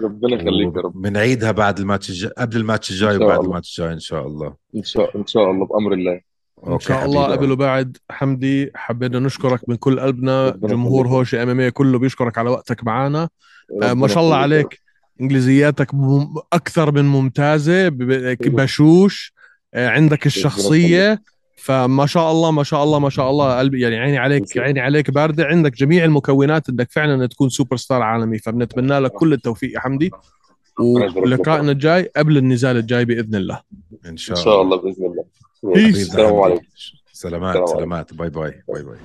ربنا 0.00 0.34
يخليك 0.36 0.76
يا 0.76 0.80
رب 0.80 1.02
بنعيدها 1.02 1.50
بعد 1.52 1.78
الماتش 1.78 2.10
الجاي 2.10 2.30
قبل 2.38 2.56
الماتش 2.56 2.90
الجاي 2.90 3.16
وبعد 3.16 3.30
الله. 3.38 3.40
الماتش 3.50 3.78
الجاي 3.80 3.92
إن 3.94 3.98
شاء 4.00 4.26
الله 4.26 4.54
إن 4.76 4.82
شاء 4.82 5.16
إن 5.18 5.26
شاء 5.26 5.50
الله 5.50 5.66
بأمر 5.66 5.92
الله 5.92 6.20
إن 6.68 6.78
شاء 6.78 7.04
الله. 7.04 7.26
قبل 7.26 7.52
وبعد 7.52 7.96
حمدي 8.10 8.70
حبينا 8.74 9.18
نشكرك 9.18 9.68
من 9.68 9.76
كل 9.76 10.00
قلبنا 10.00 10.50
جمهور. 10.50 11.08
هوشي 11.08 11.42
إم 11.42 11.60
إم 11.60 11.68
كله 11.68 11.98
بيشكرك 11.98 12.38
على 12.38 12.50
وقتك 12.50 12.84
معنا 12.84 13.28
آه 13.82 13.94
ما 13.94 14.08
شاء 14.08 14.22
الله. 14.22 14.36
عليك 14.36 14.85
إنجليزياتك 15.20 15.88
أكثر 16.52 16.92
من 16.92 17.04
ممتازة 17.04 17.88
ب- 17.88 18.36
بشوش 18.40 19.32
آه 19.74 19.88
عندك 19.88 20.26
الشخصية 20.26 21.22
فما 21.56 22.06
شاء 22.06 22.30
الله 22.32 22.50
ما 22.50 22.62
شاء 22.62 22.84
الله 22.84 22.98
ما 22.98 23.10
شاء 23.10 23.30
الله 23.30 23.58
قلبي 23.58 23.80
يعني 23.80 23.98
عيني 23.98 24.18
عليك. 24.18 24.58
عيني 24.58 24.80
عليك 24.80 25.10
باردة. 25.10 25.44
عندك 25.44 25.76
جميع 25.76 26.04
المكونات 26.04 26.68
انك 26.68 26.92
فعلا 26.92 27.26
تكون 27.26 27.48
سوبر 27.48 27.76
ستار 27.76 28.02
عالمي 28.02 28.38
فبنتمنى 28.38 28.98
لك 28.98 29.12
كل 29.12 29.32
التوفيق 29.32 29.74
يا 29.74 29.80
حمدي. 29.80 30.10
ولقائنا 30.78 31.72
الجاي 31.72 32.10
قبل 32.16 32.36
النزال 32.36 32.76
الجاي 32.76 33.04
بإذن 33.04 33.34
الله. 33.34 33.60
إن 34.04 34.10
إن 34.10 34.16
شاء, 34.16 34.36
شاء 34.36 34.62
الله. 34.62 34.76
بإذن 34.76 35.04
الله. 35.06 35.24
السلام. 35.88 36.40
عليكم. 36.40 36.64
سلامات. 37.12 37.68
سلامات. 37.68 38.14
bye 38.14 38.30
bye 38.30 38.62
bye 38.68 38.82
bye. 38.82 38.96